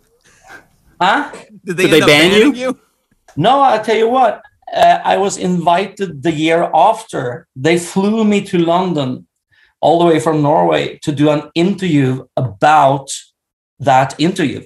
Huh? 1.01 1.31
Did 1.65 1.77
they, 1.77 1.83
Did 1.83 1.91
they 1.91 1.99
ban 2.01 2.31
you? 2.31 2.39
banning 2.39 2.55
you? 2.55 2.79
No, 3.35 3.61
I 3.61 3.77
tell 3.79 3.95
you 3.97 4.09
what. 4.09 4.41
uh, 4.73 4.99
I 5.03 5.17
was 5.17 5.37
invited 5.37 6.23
the 6.23 6.31
year 6.31 6.69
after. 6.73 7.47
They 7.55 7.77
flew 7.77 8.23
me 8.23 8.41
to 8.45 8.57
London, 8.57 9.27
all 9.81 9.99
the 9.99 10.05
way 10.05 10.19
from 10.19 10.41
Norway, 10.41 10.97
to 11.03 11.11
do 11.11 11.29
an 11.29 11.51
interview 11.55 12.25
about 12.37 13.07
that 13.79 14.15
interview. 14.19 14.61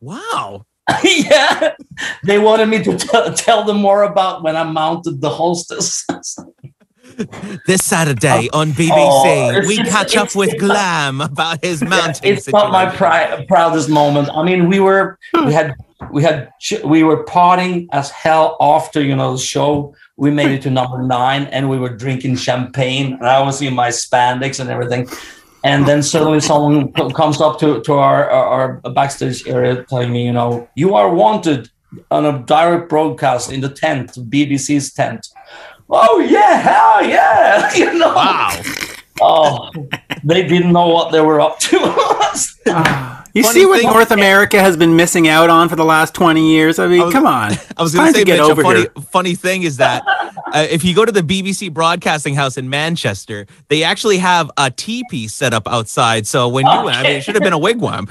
Wow. 0.00 0.66
yeah, 1.04 1.74
they 2.24 2.38
wanted 2.38 2.66
me 2.68 2.82
to 2.82 2.98
t- 2.98 3.34
tell 3.36 3.62
them 3.64 3.76
more 3.76 4.02
about 4.02 4.42
when 4.42 4.56
I 4.56 4.64
mounted 4.64 5.20
the 5.20 5.30
hostess. 5.30 6.04
This 7.66 7.84
Saturday 7.84 8.48
on 8.52 8.72
BBC, 8.72 8.90
Oh, 8.92 9.60
we 9.66 9.74
it's- 9.74 9.88
catch 9.88 10.16
up 10.16 10.34
with 10.34 10.54
it's 10.54 10.62
not- 10.62 10.68
Glam 10.68 11.20
about 11.20 11.64
his 11.64 11.82
mounting 11.82 12.32
it's 12.32 12.48
not 12.48 12.72
my 12.72 12.86
pri- 12.86 13.44
proudest 13.48 13.88
moment. 13.88 14.28
I 14.34 14.42
mean, 14.42 14.68
we 14.68 14.80
were 14.80 15.18
hmm. 15.34 15.46
we 15.46 15.52
had 15.52 15.74
we 16.10 16.22
had 16.22 16.48
we 16.84 17.02
were 17.02 17.24
partying 17.24 17.88
as 17.92 18.10
hell 18.10 18.56
after 18.60 19.02
you 19.02 19.14
know 19.16 19.32
the 19.32 19.42
show. 19.42 19.94
We 20.16 20.30
made 20.30 20.50
it 20.50 20.62
to 20.62 20.68
hmm. 20.68 20.74
number 20.74 21.02
nine, 21.02 21.44
and 21.54 21.68
we 21.68 21.78
were 21.78 21.94
drinking 22.04 22.36
champagne, 22.36 23.14
and 23.14 23.26
I 23.26 23.42
was 23.42 23.60
in 23.62 23.74
my 23.74 23.88
spandex 23.88 24.60
and 24.60 24.70
everything. 24.70 25.08
And 25.62 25.86
then 25.86 26.02
suddenly 26.02 26.40
someone 26.40 26.90
comes 27.12 27.38
up 27.40 27.58
to, 27.60 27.82
to 27.82 27.92
our, 27.92 28.30
our, 28.30 28.80
our 28.82 28.92
backstage 28.92 29.46
area 29.46 29.84
telling 29.84 30.10
me, 30.10 30.24
you 30.24 30.32
know, 30.32 30.66
you 30.74 30.94
are 30.94 31.12
wanted 31.12 31.68
on 32.10 32.24
a 32.24 32.38
direct 32.44 32.88
broadcast 32.88 33.52
in 33.52 33.60
the 33.60 33.68
tent, 33.68 34.12
BBC's 34.12 34.92
tent. 34.92 35.26
Oh 35.92 36.20
yeah, 36.20 36.54
hell 36.60 37.04
yeah! 37.08 37.72
You 37.76 37.94
know, 37.98 38.14
Wow. 38.14 38.62
oh, 39.20 39.70
they 40.24 40.46
didn't 40.46 40.72
know 40.72 40.88
what 40.88 41.10
they 41.12 41.20
were 41.20 41.40
up 41.40 41.58
to. 41.60 41.78
You 43.32 43.44
Funny 43.44 43.60
see 43.60 43.66
what 43.66 43.78
thing- 43.80 43.88
North 43.90 44.10
America 44.10 44.60
has 44.60 44.76
been 44.76 44.96
missing 44.96 45.28
out 45.28 45.50
on 45.50 45.68
for 45.68 45.76
the 45.76 45.84
last 45.84 46.14
20 46.14 46.50
years? 46.52 46.80
I 46.80 46.88
mean, 46.88 47.00
was- 47.04 47.12
come 47.12 47.26
on. 47.26 47.52
I 47.76 47.82
was 47.82 47.94
going 47.94 48.12
to 48.12 48.18
say, 48.18 48.24
get 48.24 48.40
Mitch, 48.40 48.50
over 48.50 48.60
a 48.62 48.64
funny, 48.64 48.80
here. 48.80 48.90
funny 49.12 49.34
thing 49.36 49.62
is 49.62 49.76
that 49.76 50.02
uh, 50.52 50.66
if 50.68 50.82
you 50.84 50.96
go 50.96 51.04
to 51.04 51.12
the 51.12 51.20
BBC 51.22 51.72
Broadcasting 51.72 52.34
House 52.34 52.56
in 52.56 52.68
Manchester, 52.68 53.46
they 53.68 53.84
actually 53.84 54.18
have 54.18 54.50
a 54.56 54.68
teepee 54.72 55.28
set 55.28 55.54
up 55.54 55.68
outside. 55.68 56.26
So 56.26 56.48
when 56.48 56.66
you 56.66 56.82
went, 56.82 56.96
I 56.96 57.02
mean, 57.04 57.12
it 57.12 57.20
should 57.22 57.36
have 57.36 57.44
been 57.44 57.52
a 57.52 57.58
wigwam. 57.58 58.10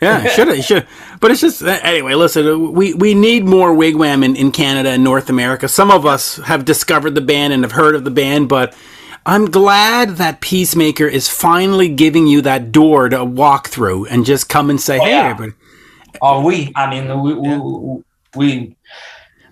Yeah, 0.00 0.26
should 0.28 0.48
have, 0.48 0.64
should. 0.64 0.86
But 1.20 1.30
it's 1.30 1.40
just 1.40 1.62
uh, 1.62 1.78
anyway. 1.82 2.14
Listen, 2.14 2.46
uh, 2.46 2.58
we 2.58 2.94
we 2.94 3.14
need 3.14 3.44
more 3.44 3.72
wigwam 3.74 4.24
in, 4.24 4.36
in 4.36 4.52
Canada 4.52 4.90
and 4.90 5.04
North 5.04 5.30
America. 5.30 5.68
Some 5.68 5.90
of 5.90 6.04
us 6.04 6.36
have 6.38 6.64
discovered 6.64 7.14
the 7.14 7.20
band 7.20 7.52
and 7.52 7.62
have 7.62 7.72
heard 7.72 7.94
of 7.94 8.04
the 8.04 8.10
band, 8.10 8.48
but 8.48 8.74
I'm 9.24 9.50
glad 9.50 10.16
that 10.16 10.40
Peacemaker 10.40 11.06
is 11.06 11.28
finally 11.28 11.88
giving 11.88 12.26
you 12.26 12.42
that 12.42 12.70
door 12.70 13.08
to 13.08 13.24
walk 13.24 13.68
through 13.68 14.06
and 14.06 14.24
just 14.24 14.48
come 14.48 14.70
and 14.70 14.80
say, 14.80 14.98
"Hey, 14.98 15.10
yeah. 15.10 15.30
everybody." 15.30 15.52
Are 16.22 16.42
we? 16.42 16.72
I 16.76 16.88
mean, 16.88 17.22
we 17.22 17.34
we, 17.34 18.02
we 18.36 18.76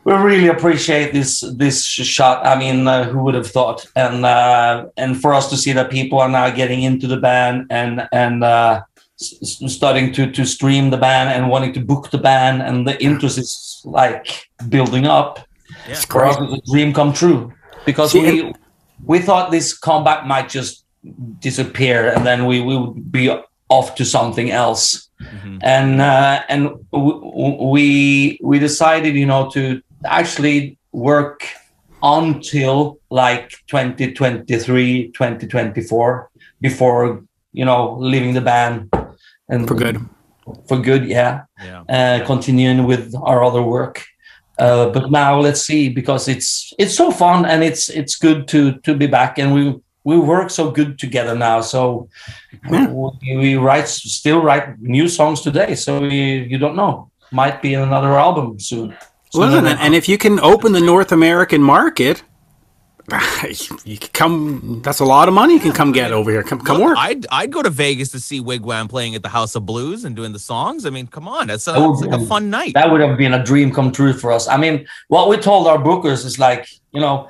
we 0.05 0.13
really 0.13 0.49
appreciate 0.49 1.13
this 1.13 1.41
this 1.57 1.85
shot. 1.85 2.47
I 2.47 2.59
mean, 2.59 2.87
uh, 2.87 3.05
who 3.05 3.19
would 3.25 3.35
have 3.35 3.47
thought? 3.47 3.87
And 3.97 4.25
uh, 4.25 4.87
and 4.97 5.21
for 5.21 5.35
us 5.35 5.51
to 5.51 5.57
see 5.57 5.73
that 5.73 5.91
people 5.91 6.21
are 6.21 6.29
now 6.29 6.51
getting 6.51 6.83
into 6.83 7.07
the 7.07 7.17
band 7.17 7.67
and 7.71 8.07
and 8.13 8.45
uh, 8.45 8.83
starting 9.17 10.13
to 10.13 10.31
to 10.31 10.45
stream 10.45 10.91
the 10.91 10.97
band 10.97 11.31
and 11.31 11.49
wanting 11.51 11.73
to 11.75 11.81
book 11.81 12.11
the 12.11 12.19
band, 12.19 12.63
and 12.63 12.87
the 12.87 13.03
interest 13.03 13.39
is 13.39 13.81
like 13.85 14.49
building 14.69 15.07
up. 15.07 15.39
It's 15.89 16.05
For 16.05 16.25
us, 16.25 16.37
great. 16.37 16.51
it's 16.51 16.69
a 16.69 16.73
dream 16.73 16.93
come 16.93 17.13
true 17.13 17.53
because 17.87 18.13
See, 18.13 18.21
we 18.43 18.53
we 19.07 19.19
thought 19.21 19.51
this 19.51 19.77
comeback 19.77 20.27
might 20.27 20.49
just 20.49 20.85
disappear 21.41 22.09
and 22.09 22.25
then 22.25 22.47
we, 22.47 22.61
we 22.63 22.77
would 22.79 23.13
be 23.13 23.29
off 23.69 23.95
to 23.97 24.05
something 24.05 24.51
else. 24.51 25.09
And 25.63 26.01
uh, 26.01 26.43
and 26.49 26.69
w- 26.93 27.21
w- 27.21 27.63
we 27.71 28.39
we 28.43 28.59
decided 28.59 29.15
you 29.15 29.27
know 29.27 29.49
to 29.51 29.81
actually 30.05 30.77
work 30.93 31.47
until 32.03 32.99
like 33.11 33.51
2023 33.69 35.13
2024 35.13 36.31
before 36.61 37.23
you 37.53 37.65
know 37.65 37.97
leaving 37.99 38.35
the 38.35 38.41
band 38.43 38.91
and 39.49 39.67
For 39.69 39.75
good. 39.75 39.97
for 40.69 40.79
good 40.79 41.05
yeah 41.07 41.43
Yeah. 41.65 41.83
uh, 41.89 42.27
continuing 42.27 42.87
with 42.87 43.15
our 43.23 43.43
other 43.45 43.63
work. 43.63 44.05
Uh, 44.59 44.87
but 44.91 45.11
now 45.11 45.41
let's 45.41 45.63
see 45.67 45.89
because 45.89 46.29
it's 46.29 46.73
it's 46.79 46.95
so 46.95 47.11
fun 47.11 47.45
and 47.45 47.63
it's 47.65 47.89
it's 47.89 48.15
good 48.17 48.47
to 48.49 48.73
to 48.87 48.95
be 48.95 49.07
back 49.07 49.39
and 49.39 49.53
we 49.55 49.63
we 50.05 50.17
work 50.19 50.51
so 50.51 50.71
good 50.71 50.99
together 50.99 51.35
now. 51.35 51.61
So 51.63 52.09
Yeah. 52.71 52.89
we, 52.93 53.37
we 53.37 53.57
write 53.57 53.89
still 53.89 54.41
write 54.43 54.67
new 54.81 55.09
songs 55.09 55.41
today. 55.41 55.75
So 55.75 56.01
we, 56.01 56.47
you 56.51 56.59
don't 56.59 56.77
know 56.77 57.11
might 57.33 57.61
be 57.63 57.75
another 57.75 58.13
album 58.27 58.59
soon. 58.61 58.95
Sooner 59.33 59.47
Listen, 59.61 59.79
and 59.85 59.95
if 59.95 60.09
you 60.09 60.19
can 60.19 60.39
open 60.41 60.73
the 60.73 60.81
North 60.81 61.11
American 61.13 61.63
market, 61.63 62.23
you 63.85 63.99
can 63.99 64.11
come. 64.13 64.81
That's 64.83 65.01
a 65.01 65.05
lot 65.05 65.29
of 65.29 65.35
money 65.35 65.55
you 65.55 65.61
can 65.61 65.73
come 65.73 65.93
get 65.93 66.11
over 66.11 66.31
here. 66.31 66.43
Come, 66.43 66.61
come 66.61 66.79
Look, 66.79 66.87
work. 66.89 66.99
I'd 66.99 67.27
I'd 67.31 67.53
go 67.53 67.63
to 67.63 67.69
Vegas 67.71 68.11
to 68.13 68.21
see 68.21 68.41
Wigwam 68.41 68.89
playing 68.89 69.15
at 69.15 69.23
the 69.23 69.29
House 69.29 69.55
of 69.55 69.67
Blues 69.67 70.05
and 70.05 70.17
doing 70.17 70.33
the 70.33 70.39
songs. 70.39 70.87
I 70.87 70.91
mean, 70.91 71.07
come 71.07 71.29
on, 71.29 71.49
that's, 71.49 71.67
a, 71.69 71.73
That 71.73 71.81
would 71.81 71.99
that's 71.99 72.07
like 72.13 72.21
a 72.21 72.27
fun 72.27 72.49
night. 72.51 72.73
that 72.75 72.91
would 72.91 73.01
have 73.03 73.19
been 73.19 73.35
a 73.35 73.45
dream 73.45 73.73
come 73.73 73.93
true 73.93 74.15
for 74.15 74.33
us. 74.33 74.49
I 74.49 74.57
mean, 74.57 74.87
what 75.09 75.29
we 75.29 75.37
told 75.37 75.67
our 75.67 75.77
bookers 75.79 76.25
is 76.25 76.39
like, 76.39 76.67
you 76.93 77.01
know, 77.01 77.29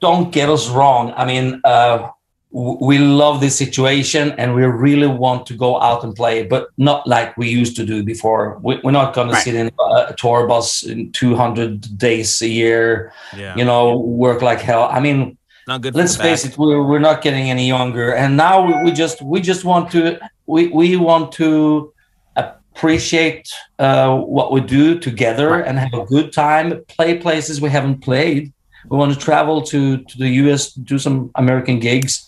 don't 0.00 0.30
get 0.30 0.50
us 0.50 0.68
wrong. 0.68 1.14
I 1.16 1.24
mean, 1.24 1.60
uh, 1.64 1.96
w- 1.98 2.12
we 2.52 2.98
love 2.98 3.40
this 3.40 3.56
situation 3.56 4.32
and 4.32 4.54
we 4.54 4.62
really 4.64 5.06
want 5.06 5.46
to 5.46 5.54
go 5.54 5.80
out 5.80 6.04
and 6.04 6.14
play, 6.14 6.44
but 6.44 6.68
not 6.76 7.06
like 7.06 7.34
we 7.38 7.48
used 7.48 7.76
to 7.76 7.84
do 7.86 8.02
before. 8.04 8.58
We, 8.62 8.78
we're 8.84 8.90
not 8.90 9.14
going 9.14 9.28
Right. 9.30 9.38
to 9.38 9.42
sit 9.44 9.54
in 9.54 9.70
a, 9.80 10.14
tour 10.18 10.46
bus 10.46 10.82
in 10.82 11.10
200 11.12 11.96
days 11.96 12.42
a 12.42 12.48
year, 12.48 13.12
yeah, 13.36 13.56
you 13.56 13.64
know, 13.64 13.96
work 13.98 14.42
like 14.42 14.60
hell. 14.60 14.88
I 14.90 15.00
mean, 15.00 15.38
not 15.66 15.80
good. 15.80 15.94
Let's 15.94 16.16
back. 16.16 16.26
face 16.26 16.44
it 16.44 16.58
we're, 16.58 16.82
we're 16.82 16.98
not 16.98 17.22
getting 17.22 17.48
any 17.48 17.66
younger 17.68 18.12
and 18.14 18.36
now 18.36 18.66
we, 18.66 18.74
we 18.84 18.92
just 18.92 19.22
we 19.22 19.40
just 19.40 19.64
want 19.64 19.90
to 19.92 20.18
we, 20.46 20.68
we 20.68 20.96
want 20.96 21.32
to 21.32 21.92
appreciate 22.36 23.48
uh, 23.78 24.16
what 24.16 24.52
we 24.52 24.60
do 24.60 24.98
together 24.98 25.60
and 25.60 25.78
have 25.78 25.92
a 25.94 26.04
good 26.06 26.32
time 26.32 26.82
play 26.88 27.16
places 27.18 27.60
we 27.60 27.68
haven't 27.70 27.98
played 28.00 28.52
we 28.88 28.96
want 28.96 29.12
to 29.12 29.18
travel 29.18 29.62
to 29.62 29.98
to 30.04 30.18
the 30.18 30.26
us 30.28 30.72
do 30.72 30.98
some 30.98 31.30
american 31.36 31.78
gigs 31.78 32.21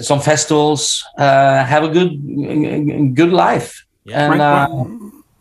some 0.00 0.20
festivals 0.20 1.04
uh, 1.18 1.64
have 1.64 1.84
a 1.84 1.88
good 1.88 3.14
good 3.14 3.32
life 3.32 3.84
Yeah. 4.04 4.24
and 4.24 4.30
Right, 4.32 4.40
uh, 4.40 4.84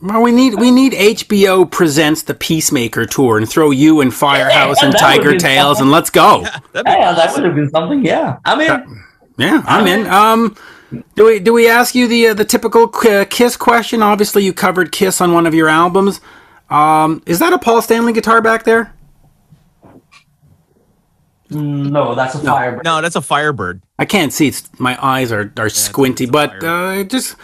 Well, 0.01 0.21
we 0.21 0.31
need 0.31 0.55
we 0.55 0.71
need 0.71 0.93
HBO 0.93 1.69
presents 1.69 2.23
the 2.23 2.33
Peacemaker 2.33 3.05
tour 3.05 3.37
and 3.37 3.47
throw 3.47 3.71
you 3.71 4.01
and 4.01 4.13
Firehouse 4.13 4.77
Yeah, 4.81 4.89
and 4.89 4.97
Tiger 4.97 5.31
be 5.31 5.37
Tails 5.37 5.77
fun. 5.77 5.87
and 5.87 5.91
let's 5.91 6.09
go. 6.09 6.41
That'd 6.73 6.85
be 6.85 6.91
yeah 6.91 7.13
that 7.13 7.33
would 7.35 7.45
have 7.45 7.55
been 7.55 7.69
something 7.69 8.03
yeah 8.05 8.37
I'm 8.45 8.57
mean 8.59 9.03
Yeah, 9.37 9.63
I'm 9.65 9.87
in. 9.87 10.07
Um, 10.07 10.55
do 11.15 11.25
we 11.25 11.39
do 11.39 11.53
we 11.53 11.69
ask 11.69 11.95
you 11.95 12.07
the 12.07 12.27
uh, 12.29 12.33
the 12.33 12.45
typical 12.45 12.91
uh, 13.07 13.25
Kiss 13.29 13.55
question? 13.57 14.01
Obviously, 14.03 14.43
you 14.43 14.53
covered 14.53 14.91
Kiss 14.91 15.21
on 15.21 15.33
one 15.33 15.45
of 15.47 15.53
your 15.53 15.69
albums. 15.69 16.19
Um, 16.69 17.21
is 17.25 17.39
that 17.39 17.53
a 17.53 17.57
Paul 17.57 17.81
Stanley 17.81 18.13
guitar 18.13 18.41
back 18.41 18.63
there? 18.65 18.93
No 21.51 22.15
that's 22.15 22.35
a 22.35 22.39
fire 22.39 22.81
No, 22.83 23.01
that's 23.01 23.15
a 23.15 23.21
Firebird. 23.21 23.81
I 23.99 24.05
can't 24.05 24.33
see. 24.33 24.47
It's 24.47 24.69
my 24.79 24.97
eyes 25.03 25.31
are 25.31 25.51
are 25.57 25.69
squinty. 25.69 26.25
But 26.25 26.63
uh, 26.63 27.03
just 27.03 27.35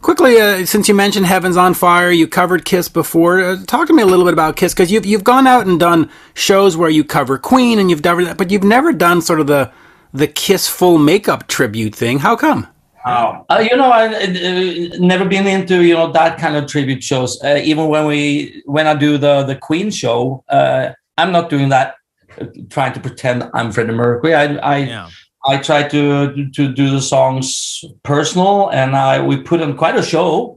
quickly, 0.00 0.40
uh, 0.40 0.64
since 0.64 0.88
you 0.88 0.94
mentioned 0.94 1.26
Heaven's 1.26 1.56
on 1.56 1.74
Fire, 1.74 2.10
you 2.10 2.26
covered 2.28 2.64
Kiss 2.64 2.88
before. 2.88 3.40
Uh, 3.40 3.56
talk 3.66 3.86
to 3.88 3.92
me 3.92 4.02
a 4.02 4.06
little 4.06 4.24
bit 4.24 4.32
about 4.32 4.56
Kiss 4.56 4.72
because 4.72 4.90
you've 4.90 5.06
you've 5.06 5.24
gone 5.24 5.46
out 5.46 5.66
and 5.66 5.78
done 5.78 6.10
shows 6.34 6.76
where 6.76 6.90
you 6.90 7.04
cover 7.04 7.38
Queen 7.38 7.78
and 7.78 7.90
you've 7.90 8.02
done 8.02 8.24
that, 8.24 8.38
but 8.38 8.50
you've 8.50 8.64
never 8.64 8.92
done 8.92 9.20
sort 9.20 9.40
of 9.40 9.46
the 9.46 9.70
the 10.12 10.26
Kiss 10.26 10.68
full 10.68 10.98
makeup 10.98 11.46
tribute 11.48 11.94
thing. 11.94 12.18
How 12.18 12.36
come? 12.36 12.66
Oh, 13.08 13.44
uh, 13.48 13.58
you 13.58 13.76
know, 13.76 13.90
I 13.90 14.06
uh, 14.06 14.96
never 14.98 15.24
been 15.26 15.46
into 15.46 15.84
you 15.84 15.94
know 15.94 16.10
that 16.10 16.38
kind 16.38 16.56
of 16.56 16.66
tribute 16.66 17.04
shows. 17.04 17.40
Uh, 17.42 17.60
even 17.62 17.86
when 17.86 18.06
we 18.06 18.62
when 18.66 18.88
I 18.88 18.94
do 18.94 19.16
the 19.16 19.44
the 19.44 19.54
Queen 19.54 19.90
show, 19.90 20.42
uh, 20.48 20.90
I'm 21.16 21.30
not 21.30 21.48
doing 21.48 21.68
that, 21.68 21.90
uh, 21.90 21.92
trying 22.70 22.92
to 22.94 23.00
pretend 23.00 23.48
I'm 23.54 23.72
Freddie 23.72 23.92
Mercury. 23.92 24.34
I 24.34 24.44
I, 24.56 24.76
Yeah. 24.78 25.08
I 25.48 25.58
try 25.58 25.86
to 25.88 26.50
to 26.50 26.72
do 26.72 26.90
the 26.90 27.00
songs 27.00 27.84
personal, 28.02 28.68
and 28.70 28.96
I 28.96 29.24
we 29.24 29.36
put 29.36 29.62
on 29.62 29.76
quite 29.76 29.96
a 29.96 30.02
show. 30.02 30.56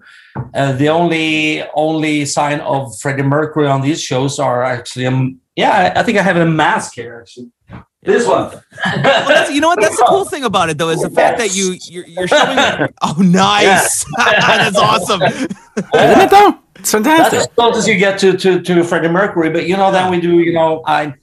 Uh, 0.54 0.72
the 0.74 0.90
only 0.90 1.64
only 1.76 2.26
sign 2.26 2.60
of 2.62 2.98
Freddie 3.00 3.24
Mercury 3.24 3.68
on 3.68 3.82
these 3.82 4.02
shows 4.02 4.40
are 4.40 4.64
actually 4.64 5.06
um 5.06 5.40
yeah 5.56 5.94
I, 5.96 6.00
I 6.00 6.04
think 6.04 6.18
I 6.18 6.24
have 6.24 6.38
a 6.38 6.46
mask 6.46 6.96
here 6.96 7.20
actually. 7.22 7.52
This 8.02 8.26
one. 8.26 8.50
Well, 8.50 9.28
that's, 9.28 9.52
you 9.52 9.60
know 9.60 9.68
what? 9.68 9.82
That's 9.82 9.98
the 9.98 10.06
cool 10.08 10.24
thing 10.24 10.46
about 10.46 10.70
it, 10.70 10.78
though, 10.78 10.88
is 10.90 11.02
the 11.02 11.10
fact 11.10 11.38
that 11.38 11.54
you 11.54 11.76
you're, 11.84 12.08
you're 12.08 12.28
showing. 12.30 12.58
Oh, 13.02 13.16
nice! 13.20 14.06
that's 14.18 14.78
awesome. 14.78 15.22
Isn't 15.22 15.52
it 15.94 16.30
though? 16.30 16.58
It's 16.80 16.92
That's 16.94 17.06
fantastic. 17.06 17.40
as 17.40 17.48
close 17.48 17.78
as 17.78 17.88
you 17.90 17.98
get 17.98 18.18
to 18.20 18.38
to 18.38 18.62
to 18.62 18.84
Freddie 18.86 19.10
Mercury. 19.10 19.50
But 19.50 19.68
you 19.68 19.76
know, 19.76 19.92
then 19.92 20.10
we 20.10 20.22
do. 20.22 20.40
You 20.40 20.54
know, 20.54 20.82
I 20.88 21.14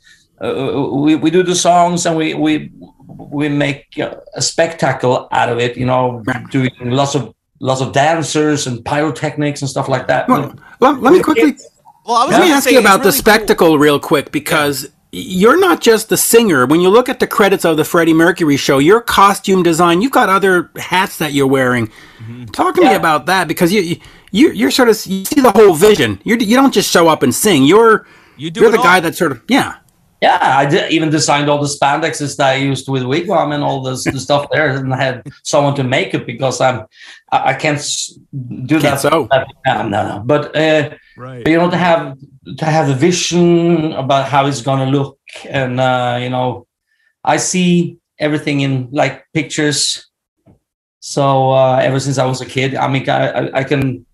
uh, 0.43 0.89
we 0.93 1.17
we 1.17 1.31
do 1.31 1.43
the 1.43 1.55
songs 1.55 2.07
and 2.07 2.17
we 2.17 2.35
we 2.35 2.71
we 3.09 3.49
make 3.49 3.87
uh, 3.99 4.17
a 4.35 4.43
spectacle 4.43 5.29
out 5.33 5.49
of 5.49 5.59
it. 5.59 5.77
You 5.77 5.87
know, 5.87 6.23
doing 6.51 6.71
lots 6.81 7.15
of 7.15 7.35
lots 7.61 7.81
of 7.81 7.93
dancers 7.93 8.67
and 8.67 8.85
pyrotechnics 8.85 9.63
and 9.63 9.71
stuff 9.71 9.89
like 9.89 10.07
that. 10.09 10.29
Well, 10.29 10.55
let, 10.81 11.01
let 11.01 11.13
me 11.13 11.23
quickly 11.23 11.57
Well, 12.07 12.17
I 12.17 12.25
was 12.27 12.33
Let 12.33 12.41
me 12.41 12.47
gonna 12.47 12.57
ask 12.57 12.71
you 12.71 12.79
it's 12.79 12.87
about 12.87 12.99
the 12.99 13.05
really 13.05 13.13
cool. 13.13 13.19
spectacle 13.19 13.79
real 13.79 13.99
quick 13.99 14.31
because 14.31 14.89
you're 15.13 15.59
not 15.59 15.81
just 15.81 16.09
the 16.09 16.17
singer. 16.17 16.67
When 16.67 16.81
you 16.81 16.91
look 16.91 17.09
at 17.09 17.19
the 17.19 17.27
credits 17.27 17.65
of 17.65 17.77
the 17.77 17.85
Freddie 17.85 18.13
Mercury 18.13 18.57
show, 18.57 18.79
your 18.79 19.01
costume 19.01 19.63
design, 19.63 20.03
you've 20.03 20.13
got 20.13 20.29
other 20.29 20.71
hats 20.77 21.19
that 21.19 21.33
you're 21.33 21.47
wearing. 21.47 21.89
Mm-hmm. 22.19 22.45
Talk 22.47 22.75
to 22.77 22.83
me 22.83 22.95
about 22.95 23.27
that 23.27 23.49
because 23.49 23.73
you 23.73 23.97
you 24.31 24.51
you're 24.53 24.71
sort 24.71 24.89
of 24.89 25.05
you 25.07 25.25
see 25.25 25.41
the 25.41 25.51
whole 25.51 25.75
vision. 25.75 26.21
You're, 26.25 26.39
you 26.39 26.57
don't 26.57 26.75
just 26.75 26.91
show 26.91 27.09
up 27.09 27.23
and 27.23 27.35
sing. 27.35 27.65
You're 27.65 28.07
You 28.37 28.51
do 28.51 28.61
you're 28.61 28.69
it 28.69 28.73
the 28.73 28.83
guy 28.83 29.01
that 29.01 29.15
sort 29.17 29.33
of 29.33 29.43
yeah. 29.49 29.77
Yeah, 30.23 30.39
I 30.41 30.65
did, 30.65 30.91
even 30.91 31.11
designed 31.11 31.51
all 31.51 31.61
the 31.61 31.69
spandexes 31.69 32.37
that 32.39 32.55
I 32.55 32.57
used 32.57 32.89
with 32.89 33.03
Wigwam 33.03 33.53
and 33.55 33.63
all 33.63 33.83
this 33.83 34.05
the 34.05 34.19
stuff 34.19 34.47
there, 34.51 34.71
and 34.71 34.93
I 34.95 34.97
had 35.03 35.23
someone 35.43 35.75
to 35.77 35.85
make 35.85 36.15
it 36.15 36.25
because 36.27 36.59
I'm 36.61 36.87
I, 37.31 37.51
I 37.51 37.55
can't 37.55 37.79
do 38.65 38.81
Can't 38.81 38.83
that. 38.83 39.01
sew. 39.01 39.29
that- 39.31 39.47
no, 39.67 39.89
no, 39.89 40.09
no. 40.09 40.23
But 40.25 40.57
uh, 40.57 40.91
Right. 41.19 41.47
you 41.47 41.59
know 41.59 41.71
to 41.71 41.77
have 41.77 42.17
to 42.59 42.65
have 42.65 42.89
a 42.89 42.95
vision 42.95 43.93
about 43.93 44.29
how 44.29 44.47
it's 44.47 44.63
gonna 44.63 44.87
look, 44.87 45.19
and 45.49 45.79
uh, 45.81 46.19
you 46.21 46.31
know, 46.31 46.67
I 47.25 47.37
see 47.37 47.99
everything 48.19 48.61
in 48.61 48.89
like 48.93 49.25
pictures. 49.35 50.07
So 51.01 51.51
uh, 51.53 51.77
ever 51.83 52.01
since 52.01 52.19
I 52.19 52.25
was 52.27 52.41
a 52.41 52.47
kid, 52.47 52.75
I 52.75 52.89
mean, 52.89 53.09
I, 53.09 53.29
I, 53.31 53.59
I 53.61 53.65
can 53.65 54.05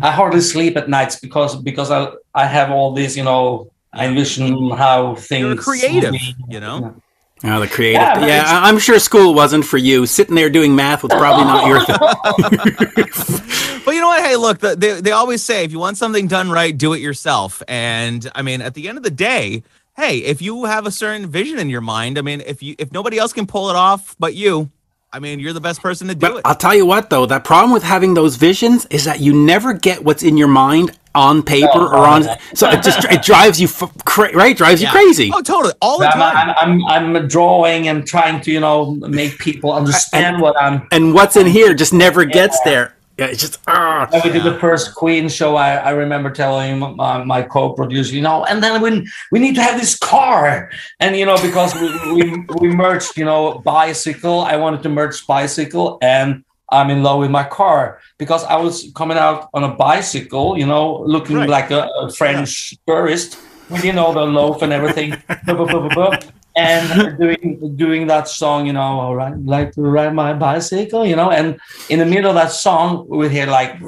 I 0.00 0.10
hardly 0.10 0.40
sleep 0.40 0.76
at 0.76 0.88
nights 0.88 1.20
because 1.20 1.56
because 1.62 1.90
I 1.90 2.08
I 2.34 2.46
have 2.46 2.70
all 2.70 2.92
these 2.94 3.16
you 3.16 3.24
know 3.24 3.70
I 3.96 4.06
envision 4.06 4.70
how 4.70 5.14
things 5.16 5.42
You're 5.44 5.52
a 5.52 5.56
creative, 5.56 6.12
be. 6.12 6.34
you 6.48 6.60
know. 6.60 6.96
Oh, 7.44 7.60
the 7.60 7.68
creative. 7.68 8.00
Yeah, 8.00 8.26
Yeah, 8.26 8.44
I- 8.46 8.68
I'm 8.68 8.78
sure 8.78 8.98
school 8.98 9.34
wasn't 9.34 9.64
for 9.64 9.76
you. 9.78 10.06
Sitting 10.06 10.34
there 10.34 10.50
doing 10.50 10.74
math 10.76 11.02
was 11.02 11.12
probably 11.12 11.44
not 11.44 11.66
your 11.66 11.84
thing. 11.84 13.06
But 13.84 13.94
you 13.94 14.00
know 14.00 14.08
what? 14.08 14.24
Hey, 14.24 14.34
look, 14.36 14.58
the, 14.58 14.74
they, 14.74 15.00
they 15.00 15.12
always 15.12 15.44
say 15.44 15.62
if 15.64 15.70
you 15.70 15.78
want 15.78 15.96
something 15.96 16.26
done 16.26 16.50
right, 16.50 16.76
do 16.76 16.92
it 16.92 16.98
yourself. 17.00 17.62
And 17.68 18.28
I 18.34 18.42
mean, 18.42 18.60
at 18.60 18.74
the 18.74 18.88
end 18.88 18.98
of 18.98 19.04
the 19.04 19.12
day, 19.12 19.62
hey, 19.96 20.18
if 20.18 20.42
you 20.42 20.64
have 20.64 20.86
a 20.86 20.90
certain 20.90 21.28
vision 21.28 21.60
in 21.60 21.70
your 21.70 21.80
mind, 21.82 22.18
I 22.18 22.22
mean, 22.22 22.40
if 22.40 22.64
you 22.64 22.74
if 22.80 22.90
nobody 22.90 23.16
else 23.16 23.32
can 23.32 23.46
pull 23.46 23.70
it 23.70 23.76
off 23.76 24.16
but 24.18 24.34
you, 24.34 24.70
I 25.12 25.20
mean, 25.20 25.38
you're 25.38 25.52
the 25.52 25.60
best 25.60 25.82
person 25.82 26.08
to 26.08 26.14
do 26.16 26.20
But 26.20 26.36
it. 26.38 26.42
I'll 26.44 26.56
tell 26.56 26.74
you 26.74 26.84
what, 26.84 27.10
though, 27.10 27.26
that 27.26 27.44
problem 27.44 27.72
with 27.72 27.84
having 27.84 28.14
those 28.14 28.34
visions 28.34 28.86
is 28.86 29.04
that 29.04 29.20
you 29.20 29.32
never 29.32 29.72
get 29.72 30.02
what's 30.02 30.24
in 30.24 30.36
your 30.36 30.48
mind 30.48 30.98
on 31.16 31.42
paper 31.42 31.78
No, 31.78 31.88
or 31.88 32.06
on. 32.06 32.22
So 32.54 32.68
it 32.68 32.82
just 32.82 33.04
it 33.10 33.22
drives 33.22 33.60
you 33.60 33.66
f- 33.66 33.90
cra- 34.04 34.34
right, 34.34 34.56
drives 34.56 34.80
you 34.82 34.88
crazy. 34.88 35.30
Oh, 35.32 35.42
totally. 35.42 35.74
All 35.80 35.98
the 35.98 36.06
I'm, 36.06 36.12
time. 36.12 36.54
I'm, 36.56 36.84
I'm, 36.84 37.16
I'm 37.16 37.28
drawing 37.28 37.88
and 37.88 38.06
trying 38.06 38.40
to, 38.42 38.52
you 38.52 38.60
know, 38.60 38.92
make 38.94 39.38
people 39.38 39.72
understand 39.72 40.40
what 40.40 40.60
I'm. 40.60 40.86
And 40.92 41.14
what's 41.14 41.36
in 41.36 41.46
here 41.46 41.74
just 41.74 41.92
never 41.92 42.24
gets 42.24 42.60
there. 42.64 42.92
Yeah, 43.18 43.26
it's 43.26 43.40
just 43.40 43.60
ah. 43.66 44.06
When 44.10 44.22
we 44.24 44.30
did 44.30 44.42
the 44.42 44.58
first 44.58 44.94
Queen 44.94 45.30
show, 45.30 45.56
I, 45.56 45.76
I 45.76 45.90
remember 45.90 46.30
telling 46.30 46.78
my, 46.78 47.24
my 47.24 47.40
co-producer, 47.40 48.14
you 48.14 48.20
know, 48.20 48.44
and 48.44 48.62
then 48.62 48.82
when 48.82 49.06
we 49.32 49.38
need 49.38 49.54
to 49.54 49.62
have 49.62 49.80
this 49.80 49.98
car, 49.98 50.70
and 51.00 51.16
you 51.16 51.24
know, 51.24 51.40
because 51.40 51.74
we, 51.80 51.88
we 52.12 52.44
we 52.60 52.68
merged, 52.68 53.16
you 53.16 53.24
know, 53.24 53.62
bicycle. 53.64 54.40
I 54.40 54.56
wanted 54.56 54.82
to 54.82 54.90
merge 54.90 55.26
bicycle, 55.26 55.96
and 56.02 56.44
I'm 56.70 56.90
in 56.90 57.02
love 57.02 57.20
with 57.20 57.30
my 57.30 57.44
car 57.44 58.00
because 58.18 58.42
I 58.44 58.56
was 58.56 58.90
coming 58.94 59.16
out 59.18 59.48
on 59.54 59.62
a 59.64 59.68
bicycle, 59.74 60.58
you 60.58 60.66
know, 60.66 61.00
looking 61.06 61.36
Right. 61.36 61.48
like 61.48 61.70
a, 61.70 61.88
a 62.00 62.10
French 62.12 62.74
tourist 62.86 63.38
with 63.68 63.84
you 63.84 63.92
know 63.92 64.12
the 64.12 64.24
loaf 64.24 64.62
and 64.62 64.72
everything, 64.72 65.14
and 66.56 67.18
doing 67.18 67.74
doing 67.76 68.06
that 68.06 68.28
song, 68.28 68.66
you 68.66 68.72
know, 68.72 68.80
all 69.00 69.14
right, 69.14 69.34
like 69.44 69.72
to 69.72 69.82
ride 69.82 70.14
my 70.14 70.32
bicycle, 70.32 71.04
you 71.06 71.14
know, 71.16 71.30
and 71.30 71.58
in 71.88 71.98
the 71.98 72.06
middle 72.06 72.30
of 72.30 72.34
that 72.36 72.50
song, 72.52 73.06
we 73.08 73.28
hear 73.28 73.46
like, 73.46 73.80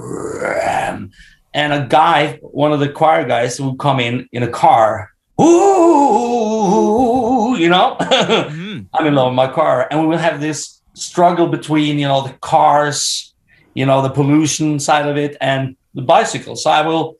and 1.54 1.72
a 1.72 1.86
guy, 1.88 2.38
one 2.42 2.72
of 2.72 2.80
the 2.80 2.88
choir 2.88 3.24
guys, 3.26 3.60
would 3.60 3.78
come 3.78 3.98
in 4.00 4.28
in 4.32 4.42
a 4.42 4.48
car, 4.48 5.10
ooh, 6.28 7.56
you 7.56 7.68
know. 7.68 7.96
Mhm. 8.48 8.86
I'm 8.94 9.06
in 9.06 9.14
love 9.14 9.28
with 9.28 9.36
my 9.36 9.48
car, 9.48 9.86
and 9.90 10.00
we 10.00 10.06
will 10.06 10.18
have 10.18 10.40
this 10.40 10.77
struggle 10.98 11.46
between 11.48 11.98
you 11.98 12.08
know 12.08 12.22
the 12.26 12.32
cars, 12.40 13.32
you 13.74 13.86
know 13.86 14.02
the 14.02 14.10
pollution 14.10 14.78
side 14.80 15.06
of 15.08 15.16
it, 15.16 15.36
and 15.40 15.76
the 15.94 16.02
bicycle. 16.02 16.54
So 16.56 16.70
I 16.70 16.82
will, 16.86 17.16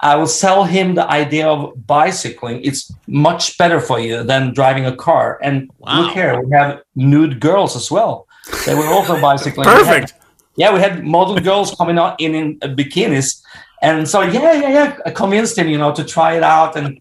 I 0.00 0.16
will 0.16 0.26
sell 0.26 0.64
him 0.64 0.94
the 0.94 1.06
idea 1.10 1.46
of 1.48 1.86
bicycling. 1.86 2.64
It's 2.64 2.92
much 3.06 3.56
better 3.58 3.80
for 3.80 3.98
you 4.00 4.22
than 4.22 4.52
driving 4.54 4.86
a 4.86 4.94
car. 4.96 5.38
And 5.42 5.70
Wow. 5.78 6.00
look 6.00 6.12
here, 6.12 6.40
we 6.40 6.50
have 6.56 6.80
nude 6.94 7.40
girls 7.40 7.76
as 7.76 7.90
well. 7.90 8.26
They 8.66 8.74
were 8.74 8.86
also 8.86 9.20
bicycling. 9.30 9.66
We 9.68 9.72
had- 9.74 9.84
Perfect. 9.84 10.14
yeah, 10.56 10.72
we 10.74 10.80
had 10.80 11.04
model 11.04 11.38
girls 11.40 11.74
coming 11.74 11.98
out 11.98 12.20
in, 12.20 12.34
in 12.34 12.58
bikinis, 12.78 13.42
and 13.82 14.08
so 14.08 14.22
yeah, 14.22 14.52
yeah, 14.52 14.68
yeah. 14.78 14.98
I 15.06 15.10
convinced 15.10 15.58
him, 15.58 15.68
you 15.68 15.78
know, 15.78 15.92
to 15.94 16.04
try 16.04 16.36
it 16.36 16.42
out, 16.42 16.76
and 16.76 16.98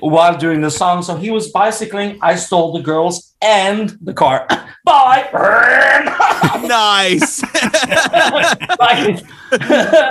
while 0.00 0.36
doing 0.36 0.60
the 0.60 0.70
song, 0.70 1.02
so 1.02 1.16
he 1.16 1.30
was 1.30 1.48
bicycling. 1.50 2.18
I 2.22 2.36
stole 2.36 2.72
the 2.72 2.82
girls 2.82 3.34
and 3.42 3.96
the 4.00 4.12
car. 4.14 4.46
Bye. 4.84 5.28
nice. 6.66 7.42
like, 8.78 9.24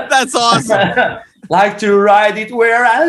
That's 0.09 0.35
awesome. 0.35 1.19
like 1.49 1.77
to 1.79 1.95
ride 1.95 2.37
it 2.37 2.51
where 2.51 2.83
I 2.85 3.05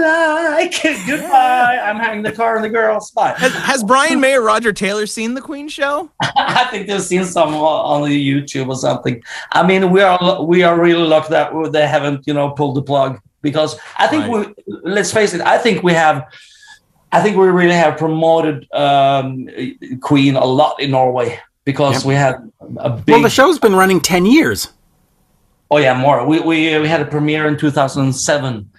like. 0.59 0.74
Goodbye. 1.07 1.79
I'm 1.83 1.96
hanging 1.96 2.22
the 2.22 2.33
car 2.33 2.57
and 2.57 2.64
the 2.64 2.68
girls. 2.68 3.11
Bye. 3.12 3.35
Has, 3.38 3.53
has 3.55 3.83
Brian 3.85 4.20
May 4.20 4.35
or 4.35 4.42
Roger 4.42 4.72
Taylor 4.72 5.07
seen 5.07 5.35
the 5.35 5.40
Queen 5.40 5.68
show? 5.68 6.11
I 6.20 6.66
think 6.70 6.87
they've 6.87 7.00
seen 7.00 7.24
some 7.24 7.55
on 7.55 8.09
the 8.09 8.31
YouTube 8.33 8.68
or 8.68 8.77
something. 8.77 9.22
I 9.53 9.66
mean, 9.66 9.90
we 9.90 10.03
are 10.03 10.42
we 10.44 10.62
are 10.64 10.79
really 10.79 11.07
lucky 11.07 11.29
that 11.31 11.53
they 11.72 11.87
haven't, 11.87 12.27
you 12.27 12.35
know, 12.35 12.50
pulled 12.50 12.77
the 12.77 12.83
plug 12.83 13.20
because 13.40 13.79
I 13.98 14.07
think 14.07 14.27
Right. 14.27 14.55
we. 14.66 14.74
Let's 14.83 15.12
face 15.12 15.33
it. 15.35 15.40
I 15.40 15.59
think 15.59 15.83
we 15.83 15.92
have. 15.94 16.24
I 17.16 17.22
think 17.22 17.37
we 17.37 17.46
really 17.48 17.74
have 17.85 17.96
promoted 17.96 18.57
um, 18.72 19.48
Queen 20.00 20.35
a 20.37 20.44
lot 20.44 20.81
in 20.81 20.90
Norway 20.90 21.38
because 21.64 21.94
Yep. 21.98 22.05
we 22.11 22.14
had 22.14 22.35
a 22.79 22.90
big. 22.90 23.12
Well, 23.14 23.22
the 23.22 23.31
show's 23.31 23.59
been 23.59 23.74
running 23.74 24.00
ten 24.00 24.27
years. 24.27 24.72
Oh 25.70 25.79
yeah, 25.79 25.94
more. 25.94 26.27
We 26.27 26.40
we 26.40 26.57
we 26.79 26.88
had 26.88 27.00
a 27.00 27.07
premiere 27.07 27.46
in 27.48 27.57
2007. 27.57 28.70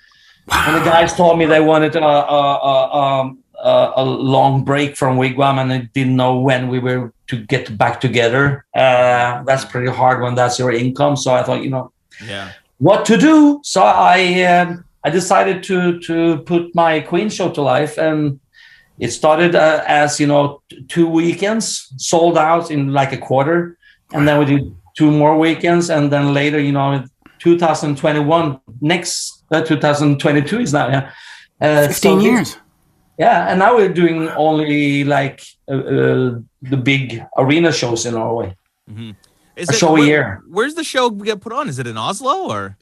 And 0.52 0.76
the 0.76 0.86
guys 0.86 1.13
told 1.15 1.39
me 1.39 1.45
they 1.45 1.60
wanted 1.60 1.95
a 1.95 2.06
a, 2.06 2.41
a, 2.71 2.76
um, 3.02 3.39
a, 3.63 3.91
a 3.98 4.04
long 4.06 4.63
break 4.63 4.95
from 4.95 5.17
Wigwam 5.17 5.58
and 5.62 5.71
they 5.71 5.82
didn't 5.93 6.15
know 6.15 6.38
when 6.39 6.67
we 6.67 6.78
were 6.80 7.12
to 7.28 7.36
get 7.54 7.76
back 7.78 8.00
together. 8.00 8.63
Uh, 8.76 9.41
that's 9.43 9.65
pretty 9.65 9.91
hard 9.91 10.21
when 10.21 10.36
that's 10.36 10.60
your 10.60 10.71
income. 10.71 11.15
So 11.17 11.34
I 11.34 11.41
thought, 11.41 11.63
you 11.63 11.71
know, 11.71 11.91
Yeah. 12.28 12.52
what 12.78 13.06
to 13.06 13.17
do. 13.17 13.60
So 13.63 13.82
I 13.82 14.43
um, 14.43 14.86
I 15.06 15.12
decided 15.12 15.62
to 15.63 16.00
to 16.00 16.39
put 16.39 16.74
my 16.74 17.00
Queen 17.00 17.30
show 17.30 17.52
to 17.52 17.62
life, 17.62 18.00
and 18.00 18.39
it 18.98 19.12
started 19.12 19.54
uh, 19.56 19.84
as 19.86 20.20
you 20.20 20.26
know 20.26 20.63
two 20.88 21.08
weekends 21.08 21.94
sold 21.98 22.38
out 22.38 22.72
in 22.72 22.91
like 22.91 23.13
a 23.13 23.18
quarter, 23.18 23.78
and 24.13 24.28
then 24.28 24.39
we 24.39 24.46
did 24.46 24.76
two 24.98 25.12
more 25.12 25.38
weekends, 25.38 25.91
and 25.91 26.12
then 26.12 26.34
later, 26.34 26.60
you 26.60 26.72
know, 26.72 27.06
2021 27.39 28.60
next 28.82 29.44
uh, 29.52 29.62
2022 29.62 30.60
is 30.60 30.74
now 30.74 30.88
yeah. 30.88 31.12
Uh, 31.62 31.88
Fifteen 31.88 32.20
so 32.20 32.26
years. 32.26 32.58
yeah, 33.20 33.50
and 33.50 33.60
now 33.60 33.76
we're 33.76 33.94
doing 33.94 34.28
only 34.30 35.04
like 35.04 35.41
uh, 35.70 35.76
uh, 35.76 36.39
the 36.63 36.78
big 36.78 37.24
arena 37.38 37.72
shows 37.72 38.08
in 38.08 38.15
Norway. 38.15 38.56
Is 39.56 39.70
A 39.70 39.74
show 39.74 39.96
a 39.96 40.02
year. 40.02 40.41
Where's 40.50 40.74
the 40.74 40.84
show 40.84 41.12
get 41.12 41.39
put 41.41 41.54
on? 41.54 41.70
Is 41.70 41.80
it 41.80 41.88
in 41.88 41.96
Oslo 41.96 42.50
or? 42.50 42.78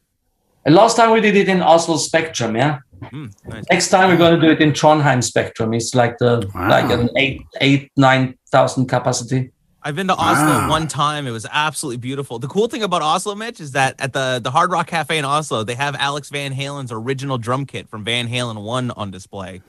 And 0.66 0.76
last 0.76 0.96
time 0.96 1.12
we 1.12 1.22
did 1.22 1.36
it 1.36 1.50
in 1.50 1.62
Oslo 1.62 1.98
Spectrum, 1.98 2.56
yeah. 2.56 2.80
Hmm, 3.10 3.28
nice. 3.48 3.64
Next 3.70 3.90
time 3.90 4.10
we're 4.10 4.18
going 4.18 4.40
to 4.40 4.42
do 4.48 4.52
it 4.54 4.62
in 4.62 4.72
Trondheim 4.72 5.22
Spectrum. 5.24 5.74
It's 5.74 5.94
like 5.94 6.18
the 6.20 6.50
Wow. 6.56 6.70
like 6.70 6.90
an 6.90 7.10
eight 7.18 7.42
eight 7.60 7.92
nine 7.98 8.38
thousand 8.52 8.88
capacity. 8.88 9.52
I've 9.86 9.98
been 9.98 10.08
to 10.08 10.16
Oslo 10.16 10.46
Wow. 10.46 10.70
one 10.70 10.88
time. 10.88 11.28
It 11.28 11.32
was 11.32 11.46
absolutely 11.52 11.98
beautiful. 11.98 12.40
The 12.40 12.48
cool 12.48 12.70
thing 12.70 12.82
about 12.84 13.02
Oslo, 13.02 13.36
Mitch, 13.36 13.60
is 13.60 13.72
that 13.74 13.96
at 14.00 14.14
the 14.14 14.40
the 14.42 14.52
Hard 14.52 14.72
Rock 14.72 14.88
Cafe 14.88 15.18
in 15.18 15.26
Oslo, 15.26 15.66
they 15.66 15.76
have 15.76 15.96
Alex 15.98 16.30
Van 16.30 16.54
Halen's 16.54 16.94
original 16.94 17.38
drum 17.38 17.66
kit 17.66 17.90
from 17.90 18.06
Van 18.06 18.30
Halen 18.30 18.62
One 18.64 18.92
on 18.92 19.12
display. 19.12 19.62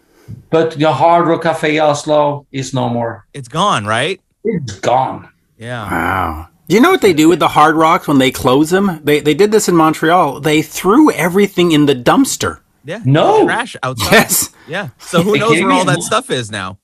But 0.51 0.79
the 0.79 0.93
Hard 0.93 1.27
Rock 1.27 1.43
Cafe 1.43 1.77
Oslo 1.81 2.47
is 2.53 2.73
no 2.73 2.89
more. 2.89 3.27
It's 3.35 3.49
gone, 3.49 3.85
right? 3.85 4.21
It's 4.45 4.79
gone. 4.79 5.29
Yeah. 5.59 5.91
Wow. 5.91 6.49
Do 6.68 6.74
you 6.74 6.81
know 6.81 6.90
what 6.90 7.03
they 7.03 7.12
do 7.12 7.29
with 7.29 7.40
the 7.40 7.48
Hard 7.48 7.77
Rocks 7.77 8.09
when 8.09 8.18
they 8.18 8.31
close 8.31 8.70
them? 8.70 9.00
They 9.05 9.20
they 9.20 9.35
did 9.35 9.53
this 9.53 9.68
in 9.68 9.77
Montreal. 9.77 10.40
They 10.40 10.62
threw 10.62 11.11
everything 11.11 11.72
in 11.72 11.87
the 11.87 11.94
dumpster. 11.94 12.61
Yeah. 12.85 13.00
No. 13.05 13.44
Trash 13.44 13.77
outside. 13.83 14.12
Yes. 14.12 14.50
Yeah. 14.66 14.88
So 14.98 15.22
who 15.22 15.37
knows 15.38 15.61
where 15.61 15.70
all 15.72 15.85
that 15.85 16.03
stuff 16.03 16.31
is 16.31 16.50
now? 16.50 16.79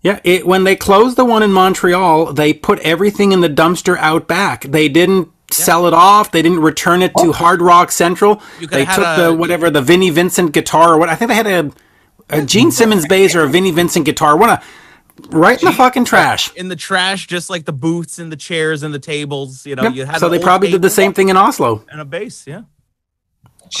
Yeah, 0.00 0.20
it, 0.22 0.46
when 0.46 0.62
they 0.64 0.76
closed 0.76 1.16
the 1.16 1.24
one 1.24 1.42
in 1.42 1.52
Montreal, 1.52 2.32
they 2.32 2.54
put 2.54 2.78
everything 2.80 3.32
in 3.32 3.40
the 3.40 3.48
dumpster 3.48 3.98
out 3.98 4.28
back. 4.28 4.62
They 4.62 4.88
didn't 4.88 5.28
sell 5.50 5.86
it 5.86 5.92
off. 5.94 6.30
They 6.30 6.40
didn't 6.40 6.60
return 6.60 7.02
it 7.02 7.12
to 7.18 7.32
Hard 7.32 7.60
Rock 7.60 7.90
Central. 7.90 8.40
They 8.60 8.84
took 8.84 8.98
a- 9.04 9.22
the 9.22 9.34
whatever 9.34 9.70
the 9.70 9.82
Vinnie 9.82 10.10
Vincent 10.10 10.52
guitar 10.52 10.94
or 10.94 10.98
what 10.98 11.08
I 11.08 11.16
think 11.16 11.30
they 11.30 11.34
had 11.34 11.46
a, 11.48 11.72
a 12.30 12.42
Gene 12.44 12.70
Simmons 12.70 13.06
bass 13.06 13.34
or 13.34 13.42
a 13.42 13.48
Vinnie 13.48 13.72
Vincent 13.72 14.04
guitar. 14.06 14.36
What 14.36 14.50
a 14.50 14.62
right 15.30 15.60
in 15.60 15.66
the 15.66 15.72
fucking 15.72 16.04
trash. 16.04 16.52
In 16.54 16.68
the 16.68 16.76
trash, 16.76 17.26
just 17.26 17.50
like 17.50 17.64
the 17.64 17.72
booths 17.72 18.18
and 18.18 18.30
the 18.30 18.36
chairs 18.36 18.82
and 18.82 18.92
the 18.94 18.98
tables. 18.98 19.66
You 19.66 19.76
know, 19.76 19.84
Yep. 19.84 19.94
you 19.94 20.04
had 20.06 20.18
So 20.18 20.28
they 20.28 20.38
probably 20.38 20.70
did 20.70 20.82
the 20.82 20.90
same 20.90 21.12
thing 21.12 21.28
in 21.28 21.36
Oslo. 21.36 21.84
and 21.90 22.00
a 22.00 22.04
bass. 22.04 22.44
Yeah. 22.46 22.62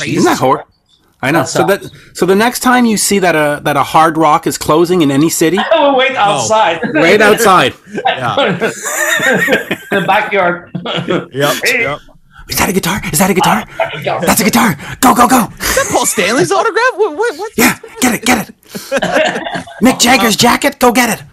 Isn't 0.04 0.24
that 0.24 0.38
hor- 0.38 0.66
I 1.20 1.32
know. 1.32 1.40
That 1.40 1.48
So 1.48 1.66
that 1.66 1.90
so 2.14 2.26
the 2.26 2.36
next 2.36 2.60
time 2.60 2.84
you 2.84 2.96
see 2.96 3.18
that 3.18 3.34
a 3.34 3.60
that 3.64 3.76
a 3.76 3.82
hard 3.82 4.16
rock 4.16 4.46
is 4.46 4.56
closing 4.56 5.02
in 5.02 5.10
any 5.10 5.28
city, 5.30 5.58
we'll 5.72 5.96
wait 6.02 6.12
oh. 6.12 6.16
outside. 6.18 6.80
Wait 6.94 7.20
outside. 7.20 7.74
Yeah. 8.06 8.34
the 9.90 10.04
backyard. 10.06 10.70
Yep. 10.86 11.30
yep. 11.32 11.98
Is 12.48 12.56
that 12.58 12.68
a 12.68 12.72
guitar? 12.72 13.00
Is 13.12 13.18
that 13.18 13.30
a 13.30 13.34
guitar? 13.34 13.64
That's 14.20 14.40
a 14.40 14.44
guitar. 14.44 14.76
Go 15.00 15.14
go 15.14 15.26
go. 15.28 15.48
Is 15.60 15.74
that 15.76 15.88
Paul 15.90 16.06
Stanley's 16.06 16.52
autograph? 16.52 16.92
What? 16.94 17.16
what, 17.16 17.38
what? 17.38 17.52
Yeah, 17.56 17.78
get 18.00 18.14
it, 18.14 18.24
get 18.24 18.48
it. 18.48 18.54
Mick 19.82 19.98
Jagger's 20.00 20.36
jacket. 20.36 20.78
Go 20.78 20.92
get 20.92 21.18
it. 21.20 21.24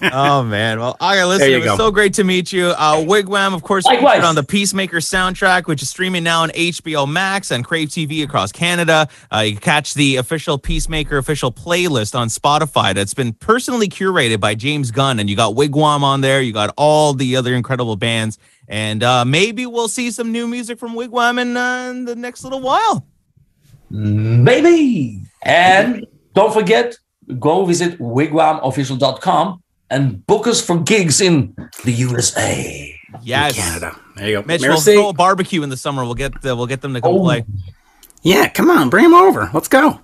Oh 0.12 0.42
man. 0.42 0.80
Well, 0.80 0.96
all 0.98 1.10
right, 1.14 1.24
listen. 1.24 1.40
There 1.40 1.50
you 1.50 1.56
It 1.56 1.60
was 1.60 1.70
go. 1.72 1.76
so 1.76 1.90
great 1.92 2.14
to 2.14 2.24
meet 2.24 2.52
you. 2.52 2.68
Uh, 2.68 2.96
Wigwam, 2.96 3.54
of 3.54 3.62
course, 3.62 3.84
Likewise. 3.84 4.14
featured 4.14 4.24
on 4.24 4.34
the 4.34 4.42
Peacemaker 4.42 4.96
soundtrack, 4.96 5.66
which 5.66 5.82
is 5.82 5.90
streaming 5.90 6.24
now 6.24 6.42
on 6.42 6.48
HBO 6.50 7.06
Max 7.08 7.50
and 7.52 7.64
Crave 7.64 7.90
TV 7.90 8.24
across 8.24 8.50
Canada. 8.50 9.08
Uh, 9.32 9.40
you 9.40 9.52
can 9.52 9.60
catch 9.60 9.94
the 9.94 10.16
official 10.16 10.58
Peacemaker 10.58 11.16
official 11.18 11.52
playlist 11.52 12.18
on 12.18 12.26
Spotify. 12.28 12.92
That's 12.94 13.14
been 13.14 13.32
personally 13.34 13.88
curated 13.88 14.40
by 14.40 14.54
James 14.56 14.90
Gunn, 14.90 15.20
and 15.20 15.30
you 15.30 15.36
got 15.36 15.54
Wigwam 15.54 16.02
on 16.02 16.22
there. 16.22 16.40
You 16.40 16.52
got 16.52 16.74
all 16.76 17.12
the 17.12 17.36
other 17.36 17.54
incredible 17.54 17.94
bands, 17.96 18.36
and 18.66 19.02
uh, 19.04 19.24
maybe 19.24 19.64
we'll 19.66 19.88
see 19.88 20.10
some 20.10 20.32
new 20.32 20.48
music 20.48 20.78
from 20.78 20.94
Wigwam 20.94 21.40
in, 21.40 21.56
uh, 21.56 21.88
in 21.90 22.04
the 22.04 22.16
next 22.16 22.42
little 22.42 22.60
while. 22.60 23.06
Maybe. 23.90 25.20
And 25.42 26.06
don't 26.34 26.52
forget, 26.52 26.96
go 27.38 27.64
visit 27.64 27.98
wigwamofficial.com 27.98 29.62
and 29.90 30.26
book 30.26 30.46
us 30.46 30.60
for 30.64 30.78
gigs 30.80 31.20
in 31.20 31.54
the 31.84 31.92
USA. 31.92 32.94
Yes, 33.22 33.56
Canada. 33.56 33.98
There 34.16 34.28
you 34.28 34.40
go. 34.40 34.46
Mitch, 34.46 34.60
we'll 34.60 34.70
Merci. 34.70 34.94
throw 34.94 35.08
a 35.08 35.12
barbecue 35.12 35.62
in 35.62 35.68
the 35.70 35.76
summer. 35.76 36.04
We'll 36.04 36.14
get 36.14 36.32
uh, 36.46 36.54
we'll 36.56 36.66
get 36.66 36.80
them 36.80 36.94
to 36.94 37.00
come 37.00 37.14
Oh. 37.14 37.20
play. 37.24 37.44
Yeah, 38.22 38.48
come 38.48 38.70
on, 38.70 38.90
bring 38.90 39.04
them 39.04 39.14
over. 39.14 39.50
Let's 39.52 39.66
go. 39.68 40.00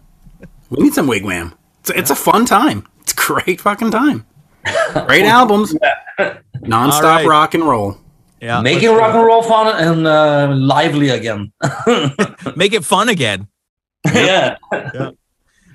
We 0.71 0.83
need 0.85 0.95
some 0.95 1.07
wigwam. 1.07 1.53
It's, 1.81 1.91
it's 1.91 2.11
a 2.11 2.17
fun 2.17 2.47
time. 2.47 2.87
It's 3.03 3.13
a 3.13 3.17
great 3.17 3.61
fucking 3.61 3.91
time. 3.93 4.27
Great 5.07 5.25
albums. 5.27 5.75
Nonstop 6.19 6.95
All 6.95 7.03
right. 7.03 7.27
rock 7.27 7.55
and 7.55 7.63
roll. 7.69 7.99
Yeah, 8.41 8.61
Making 8.63 8.91
rock 8.95 9.15
and 9.15 9.25
roll 9.25 9.43
fun 9.43 9.69
and 9.77 10.07
uh, 10.07 10.53
lively 10.55 11.11
again. 11.11 11.53
make 12.57 12.73
it 12.73 12.85
fun 12.85 13.09
again. 13.09 13.47
yeah. 14.07 14.57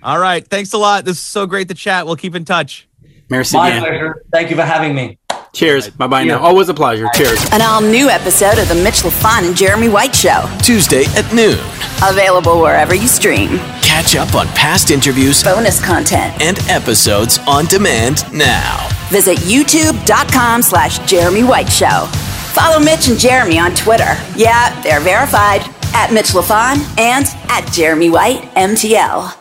All 0.04 0.20
right. 0.20 0.46
Thanks 0.46 0.74
a 0.74 0.78
lot. 0.78 1.06
This 1.06 1.18
is 1.18 1.24
so 1.24 1.46
great 1.46 1.68
to 1.70 1.74
chat. 1.74 2.06
We'll 2.06 2.16
keep 2.16 2.36
in 2.36 2.46
touch. 2.46 2.88
Merci 3.30 3.56
My 3.58 3.72
bien. 3.72 3.82
pleasure. 3.84 4.24
Thank 4.32 4.50
you 4.50 4.56
for 4.56 4.64
having 4.64 4.94
me. 4.96 5.18
Cheers. 5.54 5.90
Bye 5.90 6.08
bye 6.08 6.24
now. 6.24 6.40
Always 6.40 6.70
a 6.70 6.74
pleasure. 6.74 7.08
Cheers. 7.14 7.44
An 7.52 7.62
all 7.62 7.82
new 7.82 8.10
episode 8.10 8.58
of 8.58 8.68
The 8.70 8.76
Mitch 8.76 9.02
LaFon 9.04 9.46
and 9.48 9.56
Jeremy 9.56 9.90
White 9.90 10.16
Show. 10.16 10.50
Tuesday 10.64 11.04
at 11.18 11.34
noon. 11.34 11.60
Available 12.04 12.62
wherever 12.62 12.96
you 12.96 13.08
stream. 13.08 13.58
Catch 13.82 14.16
up 14.16 14.34
on 14.34 14.48
past 14.50 14.92
interviews 14.92 15.44
Bonus 15.44 15.84
content. 15.86 16.42
and 16.42 16.58
episodes 16.70 17.38
on 17.48 17.66
demand 17.66 18.24
now. 18.34 18.88
Visit 19.10 19.38
youtube.com 19.40 20.62
slash 20.62 21.00
Jeremy 21.00 21.44
White 21.44 21.70
Show. 21.72 22.08
Follow 22.54 22.80
Mitch 22.80 23.08
and 23.10 23.20
Jeremy 23.20 23.60
on 23.60 23.74
Twitter. 23.76 24.16
Yeah, 24.36 24.82
they're 24.84 25.00
verified. 25.02 25.62
At 25.94 26.12
Mitch 26.14 26.28
LaFon 26.28 26.78
and 26.98 27.26
at 27.50 27.70
Jeremy 27.74 28.10
White 28.10 28.42
MTL. 28.56 29.36